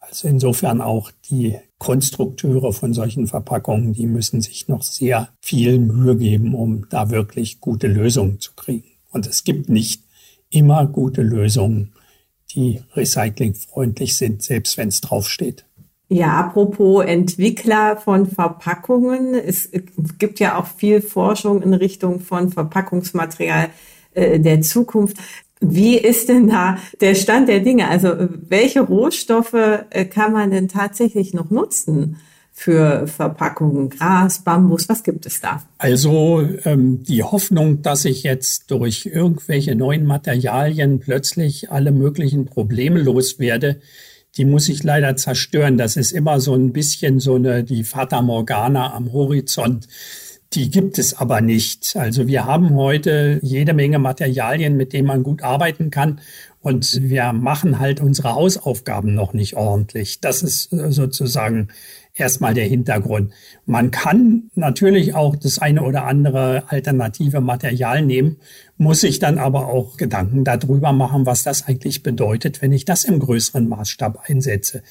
Also 0.00 0.28
insofern 0.28 0.80
auch 0.80 1.10
die 1.30 1.56
Konstrukteure 1.78 2.72
von 2.72 2.94
solchen 2.94 3.26
Verpackungen, 3.26 3.92
die 3.92 4.06
müssen 4.06 4.40
sich 4.40 4.68
noch 4.68 4.82
sehr 4.82 5.30
viel 5.40 5.78
Mühe 5.78 6.16
geben, 6.16 6.54
um 6.54 6.88
da 6.88 7.10
wirklich 7.10 7.60
gute 7.60 7.88
Lösungen 7.88 8.38
zu 8.38 8.52
kriegen. 8.54 8.84
Und 9.10 9.26
es 9.26 9.42
gibt 9.42 9.68
nicht 9.68 10.02
immer 10.50 10.86
gute 10.86 11.22
Lösungen 11.22 11.92
die 12.54 12.80
recyclingfreundlich 12.94 14.16
sind, 14.16 14.42
selbst 14.42 14.76
wenn 14.76 14.88
es 14.88 15.00
draufsteht. 15.00 15.64
Ja, 16.08 16.34
apropos 16.34 17.04
Entwickler 17.04 17.96
von 17.96 18.26
Verpackungen. 18.26 19.34
Es 19.34 19.70
gibt 20.18 20.38
ja 20.38 20.56
auch 20.58 20.66
viel 20.66 21.02
Forschung 21.02 21.62
in 21.62 21.74
Richtung 21.74 22.20
von 22.20 22.50
Verpackungsmaterial 22.50 23.70
äh, 24.14 24.38
der 24.38 24.60
Zukunft. 24.60 25.16
Wie 25.60 25.96
ist 25.96 26.28
denn 26.28 26.48
da 26.48 26.78
der 27.00 27.16
Stand 27.16 27.48
der 27.48 27.60
Dinge? 27.60 27.88
Also 27.88 28.12
welche 28.48 28.82
Rohstoffe 28.82 29.54
äh, 29.54 30.04
kann 30.04 30.32
man 30.32 30.50
denn 30.52 30.68
tatsächlich 30.68 31.34
noch 31.34 31.50
nutzen? 31.50 32.18
Für 32.58 33.06
Verpackungen, 33.06 33.90
Gras, 33.90 34.38
Bambus? 34.38 34.88
Was 34.88 35.02
gibt 35.02 35.26
es 35.26 35.42
da? 35.42 35.62
Also 35.76 36.40
ähm, 36.64 37.02
die 37.02 37.22
Hoffnung, 37.22 37.82
dass 37.82 38.06
ich 38.06 38.22
jetzt 38.22 38.70
durch 38.70 39.04
irgendwelche 39.04 39.76
neuen 39.76 40.06
Materialien 40.06 40.98
plötzlich 40.98 41.70
alle 41.70 41.92
möglichen 41.92 42.46
Probleme 42.46 43.02
loswerde, 43.02 43.80
die 44.38 44.46
muss 44.46 44.70
ich 44.70 44.82
leider 44.82 45.16
zerstören. 45.16 45.76
Das 45.76 45.96
ist 45.96 46.12
immer 46.12 46.40
so 46.40 46.54
ein 46.54 46.72
bisschen 46.72 47.20
so 47.20 47.34
eine 47.34 47.62
die 47.62 47.84
Fata 47.84 48.22
Morgana 48.22 48.94
am 48.94 49.12
Horizont. 49.12 49.86
Die 50.54 50.70
gibt 50.70 50.98
es 50.98 51.12
aber 51.12 51.42
nicht. 51.42 51.94
Also 51.94 52.26
wir 52.26 52.46
haben 52.46 52.74
heute 52.74 53.38
jede 53.42 53.74
Menge 53.74 53.98
Materialien, 53.98 54.78
mit 54.78 54.94
denen 54.94 55.06
man 55.06 55.22
gut 55.22 55.42
arbeiten 55.42 55.90
kann. 55.90 56.20
Und 56.60 57.02
wir 57.02 57.34
machen 57.34 57.78
halt 57.78 58.00
unsere 58.00 58.34
Hausaufgaben 58.34 59.14
noch 59.14 59.34
nicht 59.34 59.56
ordentlich. 59.56 60.20
Das 60.20 60.42
ist 60.42 60.72
äh, 60.72 60.90
sozusagen 60.90 61.68
erstmal 62.16 62.54
der 62.54 62.66
Hintergrund. 62.66 63.32
Man 63.66 63.90
kann 63.90 64.50
natürlich 64.54 65.14
auch 65.14 65.36
das 65.36 65.58
eine 65.58 65.82
oder 65.82 66.04
andere 66.04 66.64
alternative 66.68 67.40
Material 67.40 68.02
nehmen, 68.02 68.38
muss 68.78 69.02
sich 69.02 69.18
dann 69.18 69.38
aber 69.38 69.68
auch 69.68 69.96
Gedanken 69.96 70.44
darüber 70.44 70.92
machen, 70.92 71.26
was 71.26 71.42
das 71.42 71.66
eigentlich 71.66 72.02
bedeutet, 72.02 72.62
wenn 72.62 72.72
ich 72.72 72.84
das 72.84 73.04
im 73.04 73.20
größeren 73.20 73.68
Maßstab 73.68 74.28
einsetze. 74.28 74.82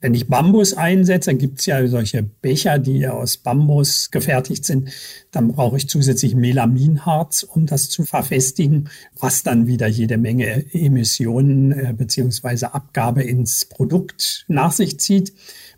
Wenn 0.00 0.12
ich 0.12 0.28
Bambus 0.28 0.74
einsetze, 0.74 1.30
dann 1.30 1.38
gibt 1.38 1.60
es 1.60 1.66
ja 1.66 1.86
solche 1.86 2.22
Becher, 2.22 2.78
die 2.78 3.06
aus 3.08 3.38
Bambus 3.38 4.10
gefertigt 4.10 4.66
sind. 4.66 4.90
Dann 5.30 5.48
brauche 5.48 5.78
ich 5.78 5.88
zusätzlich 5.88 6.34
Melaminharz, 6.34 7.42
um 7.42 7.64
das 7.64 7.88
zu 7.88 8.04
verfestigen, 8.04 8.90
was 9.18 9.44
dann 9.44 9.66
wieder 9.66 9.86
jede 9.86 10.18
Menge 10.18 10.66
Emissionen 10.74 11.72
äh, 11.72 11.94
beziehungsweise 11.96 12.74
Abgabe 12.74 13.22
ins 13.22 13.64
Produkt 13.64 14.44
nach 14.46 14.72
sich 14.72 15.00
zieht. 15.00 15.32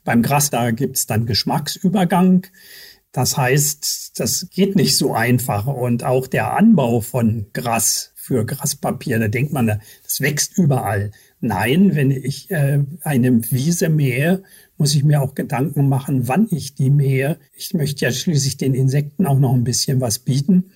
Beim 0.06 0.22
Gras, 0.22 0.50
da 0.50 0.70
gibt 0.70 0.96
es 0.96 1.06
dann 1.06 1.26
Geschmacksübergang. 1.26 2.46
Das 3.10 3.36
heißt, 3.36 4.20
das 4.20 4.48
geht 4.50 4.76
nicht 4.76 4.96
so 4.96 5.14
einfach. 5.14 5.66
Und 5.66 6.04
auch 6.04 6.28
der 6.28 6.56
Anbau 6.56 7.00
von 7.00 7.46
Gras 7.52 8.12
für 8.14 8.46
Graspapier, 8.46 9.18
da 9.18 9.26
denkt 9.26 9.52
man, 9.52 9.66
das 9.66 10.20
wächst 10.20 10.56
überall. 10.56 11.10
Nein, 11.40 11.96
wenn 11.96 12.12
ich 12.12 12.48
äh, 12.52 12.84
eine 13.02 13.50
Wiese 13.50 13.88
mähe, 13.88 14.44
muss 14.78 14.94
ich 14.94 15.02
mir 15.02 15.20
auch 15.20 15.34
Gedanken 15.34 15.88
machen, 15.88 16.28
wann 16.28 16.46
ich 16.52 16.76
die 16.76 16.90
mähe. 16.90 17.40
Ich 17.56 17.74
möchte 17.74 18.04
ja 18.04 18.12
schließlich 18.12 18.58
den 18.58 18.74
Insekten 18.74 19.26
auch 19.26 19.40
noch 19.40 19.54
ein 19.54 19.64
bisschen 19.64 20.00
was 20.00 20.20
bieten. 20.20 20.70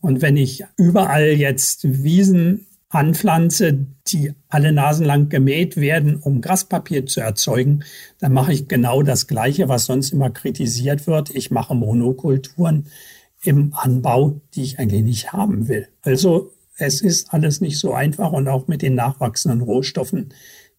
Und 0.00 0.22
wenn 0.22 0.36
ich 0.36 0.64
überall 0.76 1.28
jetzt 1.28 2.02
Wiesen 2.02 2.66
anpflanze, 2.92 3.86
die 4.06 4.34
alle 4.48 4.72
Nasen 4.72 5.06
lang 5.06 5.30
gemäht 5.30 5.78
werden, 5.78 6.16
um 6.16 6.42
Graspapier 6.42 7.06
zu 7.06 7.20
erzeugen, 7.20 7.84
dann 8.18 8.32
mache 8.34 8.52
ich 8.52 8.68
genau 8.68 9.02
das 9.02 9.26
Gleiche, 9.26 9.68
was 9.68 9.86
sonst 9.86 10.12
immer 10.12 10.28
kritisiert 10.28 11.06
wird. 11.06 11.30
Ich 11.34 11.50
mache 11.50 11.74
Monokulturen 11.74 12.86
im 13.42 13.72
Anbau, 13.74 14.40
die 14.54 14.62
ich 14.62 14.78
eigentlich 14.78 15.02
nicht 15.02 15.32
haben 15.32 15.68
will. 15.68 15.88
Also 16.02 16.52
es 16.76 17.00
ist 17.00 17.32
alles 17.32 17.62
nicht 17.62 17.78
so 17.78 17.94
einfach 17.94 18.32
und 18.32 18.46
auch 18.46 18.68
mit 18.68 18.82
den 18.82 18.94
nachwachsenden 18.94 19.62
Rohstoffen 19.62 20.34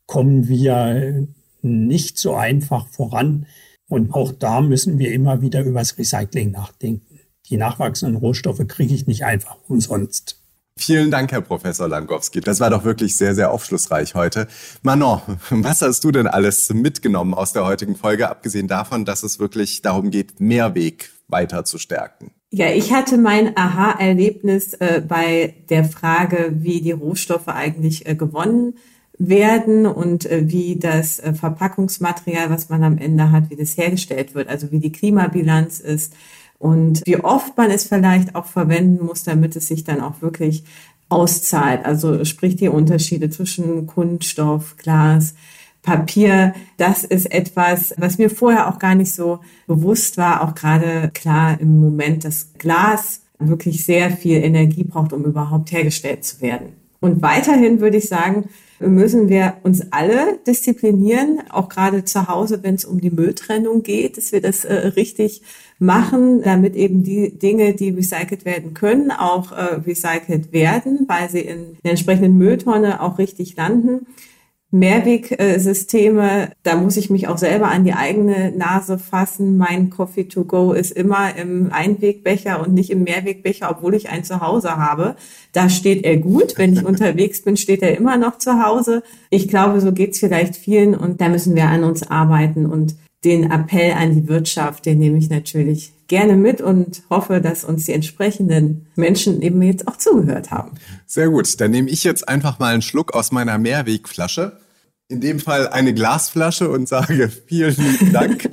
kommen 0.06 0.48
wir 0.48 1.28
nicht 1.64 2.20
so 2.20 2.36
einfach 2.36 2.88
voran. 2.88 3.48
Und 3.88 4.14
auch 4.14 4.32
da 4.32 4.62
müssen 4.62 5.00
wir 5.00 5.12
immer 5.12 5.42
wieder 5.42 5.64
übers 5.64 5.98
Recycling 5.98 6.52
nachdenken. 6.52 7.20
Die 7.50 7.58
nachwachsenden 7.58 8.18
Rohstoffe 8.18 8.66
kriege 8.68 8.94
ich 8.94 9.08
nicht 9.08 9.26
einfach 9.26 9.58
umsonst. 9.68 10.43
Vielen 10.78 11.12
Dank, 11.12 11.32
Herr 11.32 11.42
Professor 11.42 11.88
Langowski. 11.88 12.42
Das 12.42 12.60
war 12.60 12.70
doch 12.70 12.84
wirklich 12.84 13.16
sehr, 13.16 13.36
sehr 13.36 13.52
aufschlussreich 13.52 14.16
heute. 14.16 14.48
Manon, 14.82 15.22
was 15.50 15.82
hast 15.82 16.04
du 16.04 16.12
denn 16.12 16.28
alles 16.28 16.74
mitgenommen 16.74 17.34
aus 17.34 17.54
der 17.54 17.66
heutigen 17.66 17.96
Folge, 17.96 18.30
abgesehen 18.30 18.68
davon, 18.68 19.06
dass 19.06 19.24
es 19.24 19.40
wirklich 19.40 19.82
darum 19.82 20.10
geht, 20.10 20.40
Mehrweg 20.40 21.12
weiter 21.28 21.64
zu 21.64 21.78
stärken? 21.78 22.32
Ja, 22.50 22.70
ich 22.70 22.92
hatte 22.92 23.18
mein 23.18 23.56
Aha-Erlebnis 23.58 24.74
äh, 24.74 25.02
bei 25.08 25.56
der 25.70 25.86
Frage, 25.86 26.52
wie 26.56 26.82
die 26.82 26.92
Rohstoffe 26.92 27.48
eigentlich 27.48 28.08
äh, 28.08 28.16
gewonnen 28.16 28.76
werden 29.18 29.86
und 29.86 30.26
äh, 30.26 30.44
wie 30.50 30.78
das 30.78 31.20
äh, 31.20 31.34
Verpackungsmaterial, 31.34 32.50
was 32.50 32.70
man 32.70 32.84
am 32.84 32.98
Ende 32.98 33.32
hat, 33.32 33.50
wie 33.50 33.56
das 33.56 33.78
hergestellt 33.78 34.36
wird, 34.36 34.50
also 34.50 34.72
wie 34.72 34.80
die 34.80 34.92
Klimabilanz 34.92 35.80
ist 35.80 36.14
und 36.64 37.02
wie 37.06 37.18
oft 37.18 37.58
man 37.58 37.72
es 37.72 37.84
vielleicht 37.84 38.36
auch 38.36 38.46
verwenden 38.46 39.06
muss, 39.06 39.26
damit 39.26 39.58
es 39.58 39.68
sich 39.68 39.84
dann 39.84 40.00
auch 40.00 40.22
wirklich 40.22 40.64
auszahlt. 41.10 41.86
Also 41.86 42.24
sprich 42.24 42.56
die 42.56 42.70
Unterschiede 42.70 43.30
zwischen 43.30 43.86
Kunststoff, 43.86 44.78
Glas, 44.78 45.36
Papier, 45.82 46.54
das 46.78 47.04
ist 47.04 47.30
etwas, 47.34 47.94
was 47.98 48.18
mir 48.18 48.30
vorher 48.30 48.70
auch 48.70 48.80
gar 48.80 48.96
nicht 48.96 49.14
so 49.14 49.42
bewusst 49.68 50.16
war, 50.16 50.42
auch 50.42 50.56
gerade 50.56 51.12
klar 51.14 51.60
im 51.60 51.82
Moment, 51.82 52.24
dass 52.24 52.54
Glas 52.58 53.24
wirklich 53.40 53.84
sehr 53.84 54.10
viel 54.12 54.42
Energie 54.42 54.86
braucht, 54.86 55.12
um 55.12 55.26
überhaupt 55.26 55.70
hergestellt 55.74 56.24
zu 56.24 56.40
werden. 56.40 56.68
Und 57.02 57.22
weiterhin 57.22 57.82
würde 57.82 57.98
ich 57.98 58.08
sagen, 58.08 58.48
müssen 58.88 59.30
wir 59.30 59.56
uns 59.64 59.92
alle 59.92 60.40
disziplinieren, 60.46 61.42
auch 61.50 61.70
gerade 61.70 62.04
zu 62.04 62.28
Hause, 62.28 62.64
wenn 62.64 62.76
es 62.76 62.86
um 62.86 63.02
die 63.02 63.10
Mülltrennung 63.10 63.84
geht, 63.84 64.18
dass 64.18 64.32
wir 64.32 64.42
das 64.42 64.66
äh, 64.66 64.74
richtig 64.74 65.42
machen, 65.80 66.42
damit 66.42 66.76
eben 66.76 67.04
die 67.04 67.38
Dinge, 67.38 67.74
die 67.74 67.90
recycelt 67.90 68.46
werden 68.46 68.74
können, 68.74 69.12
auch 69.12 69.52
äh, 69.52 69.76
recycelt 69.86 70.54
werden, 70.54 71.06
weil 71.08 71.30
sie 71.30 71.42
in 71.42 71.78
der 71.84 71.92
entsprechenden 71.92 72.38
Mülltonne 72.38 73.02
auch 73.02 73.18
richtig 73.18 73.56
landen. 73.56 74.08
Mehrwegsysteme, 74.74 76.52
da 76.64 76.76
muss 76.76 76.98
ich 76.98 77.12
mich 77.12 77.28
auch 77.28 77.38
selber 77.38 77.68
an 77.68 77.84
die 77.84 77.94
eigene 77.94 78.52
Nase 78.52 78.98
fassen. 78.98 79.56
Mein 79.56 79.92
Coffee 79.92 80.24
to 80.24 80.46
go 80.46 80.74
ist 80.74 80.90
immer 80.92 81.36
im 81.36 81.72
Einwegbecher 81.72 82.60
und 82.60 82.74
nicht 82.74 82.90
im 82.90 83.04
Mehrwegbecher, 83.04 83.70
obwohl 83.70 83.94
ich 83.94 84.10
einen 84.10 84.24
zu 84.24 84.42
Hause 84.42 84.78
habe. 84.78 85.16
Da 85.52 85.70
steht 85.70 86.04
er 86.04 86.18
gut. 86.18 86.56
Wenn 86.58 86.74
ich 86.74 86.84
unterwegs 86.86 87.44
bin, 87.44 87.56
steht 87.56 87.84
er 87.84 87.96
immer 87.96 88.18
noch 88.18 88.40
zu 88.40 88.64
Hause. 88.64 89.04
Ich 89.30 89.48
glaube, 89.48 89.80
so 89.80 89.92
geht's 89.92 90.20
vielleicht 90.20 90.56
vielen 90.56 90.96
und 90.96 91.22
da 91.22 91.30
müssen 91.30 91.54
wir 91.56 91.66
an 91.66 91.84
uns 91.84 92.02
arbeiten 92.02 92.66
und 92.66 92.96
den 93.24 93.52
Appell 93.52 93.94
an 93.94 94.16
die 94.16 94.28
Wirtschaft, 94.28 94.88
den 94.88 94.98
nehme 94.98 95.18
ich 95.20 95.30
natürlich 95.30 95.94
gerne 96.08 96.36
mit 96.36 96.62
und 96.62 97.04
hoffe, 97.12 97.42
dass 97.42 97.64
uns 97.64 97.86
die 97.86 97.94
entsprechenden 97.94 98.88
Menschen 98.96 99.42
eben 99.44 99.62
jetzt 99.62 99.88
auch 99.88 99.98
zugehört 99.98 100.50
haben. 100.50 100.72
Sehr 101.06 101.30
gut, 101.30 101.62
dann 101.62 101.72
nehme 101.72 101.90
ich 101.90 102.04
jetzt 102.04 102.28
einfach 102.28 102.58
mal 102.58 102.74
einen 102.74 102.82
Schluck 102.82 103.14
aus 103.14 103.32
meiner 103.32 103.58
Mehrwegflasche. 103.60 104.63
In 105.14 105.22
dem 105.22 105.40
Fall 105.40 105.68
eine 105.68 105.94
Glasflasche 105.94 106.70
und 106.70 106.90
sage 106.90 107.30
vielen 107.46 107.76
lieben 107.76 108.14
Dank. 108.14 108.50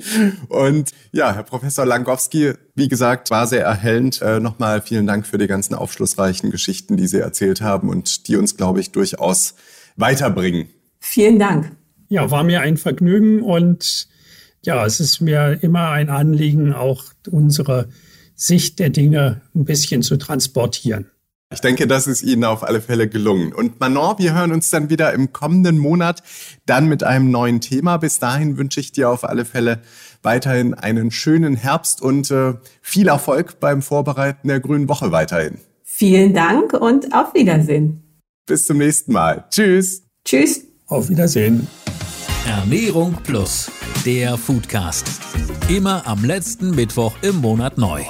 und 0.47 0.91
ja, 1.11 1.33
Herr 1.33 1.41
Professor 1.41 1.87
Langowski, 1.87 2.53
wie 2.75 2.87
gesagt, 2.87 3.31
war 3.31 3.47
sehr 3.47 3.63
erhellend. 3.65 4.21
Äh, 4.21 4.39
Nochmal 4.39 4.83
vielen 4.83 5.07
Dank 5.07 5.25
für 5.25 5.39
die 5.39 5.47
ganzen 5.47 5.73
aufschlussreichen 5.73 6.51
Geschichten, 6.51 6.97
die 6.97 7.07
Sie 7.07 7.17
erzählt 7.17 7.61
haben 7.61 7.89
und 7.89 8.27
die 8.27 8.35
uns, 8.35 8.57
glaube 8.57 8.79
ich, 8.79 8.91
durchaus 8.91 9.55
weiterbringen. 9.95 10.69
Vielen 10.99 11.39
Dank. 11.39 11.71
Ja, 12.09 12.29
war 12.29 12.43
mir 12.43 12.61
ein 12.61 12.77
Vergnügen 12.77 13.41
und 13.41 14.07
ja, 14.63 14.85
es 14.85 14.99
ist 14.99 15.19
mir 15.19 15.57
immer 15.63 15.89
ein 15.89 16.11
Anliegen, 16.11 16.73
auch 16.73 17.05
unsere 17.31 17.89
Sicht 18.35 18.77
der 18.77 18.91
Dinge 18.91 19.41
ein 19.55 19.65
bisschen 19.65 20.03
zu 20.03 20.17
transportieren. 20.17 21.09
Ich 21.53 21.59
denke, 21.59 21.85
das 21.85 22.07
ist 22.07 22.23
Ihnen 22.23 22.45
auf 22.45 22.63
alle 22.63 22.81
Fälle 22.81 23.09
gelungen. 23.09 23.53
Und 23.53 23.79
Manon, 23.79 24.15
wir 24.17 24.33
hören 24.33 24.53
uns 24.53 24.69
dann 24.69 24.89
wieder 24.89 25.11
im 25.13 25.33
kommenden 25.33 25.77
Monat 25.77 26.23
dann 26.65 26.87
mit 26.87 27.03
einem 27.03 27.29
neuen 27.29 27.59
Thema. 27.59 27.97
Bis 27.97 28.19
dahin 28.19 28.57
wünsche 28.57 28.79
ich 28.79 28.93
dir 28.93 29.09
auf 29.09 29.25
alle 29.25 29.43
Fälle 29.43 29.81
weiterhin 30.23 30.73
einen 30.73 31.11
schönen 31.11 31.55
Herbst 31.55 32.01
und 32.01 32.31
äh, 32.31 32.53
viel 32.81 33.09
Erfolg 33.09 33.59
beim 33.59 33.81
Vorbereiten 33.81 34.47
der 34.47 34.61
Grünen 34.61 34.87
Woche 34.87 35.11
weiterhin. 35.11 35.57
Vielen 35.83 36.33
Dank 36.33 36.73
und 36.73 37.13
auf 37.13 37.33
Wiedersehen. 37.33 38.01
Bis 38.45 38.65
zum 38.65 38.77
nächsten 38.77 39.11
Mal. 39.11 39.45
Tschüss. 39.51 40.03
Tschüss. 40.23 40.65
Auf 40.87 41.09
Wiedersehen. 41.09 41.67
Ernährung 42.47 43.17
Plus, 43.23 43.69
der 44.05 44.37
Foodcast. 44.37 45.07
Immer 45.69 46.07
am 46.07 46.23
letzten 46.23 46.71
Mittwoch 46.71 47.13
im 47.21 47.37
Monat 47.37 47.77
neu. 47.77 48.01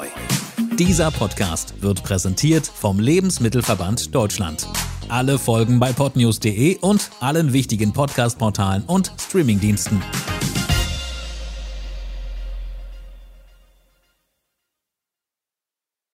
Dieser 0.79 1.11
Podcast 1.11 1.81
wird 1.81 2.01
präsentiert 2.01 2.65
vom 2.65 2.99
Lebensmittelverband 2.99 4.15
Deutschland. 4.15 4.67
Alle 5.09 5.37
Folgen 5.37 5.79
bei 5.79 5.91
podnews.de 5.91 6.77
und 6.79 7.11
allen 7.19 7.51
wichtigen 7.51 7.91
Podcast-Portalen 7.91 8.83
und 8.87 9.11
Streamingdiensten. 9.19 10.01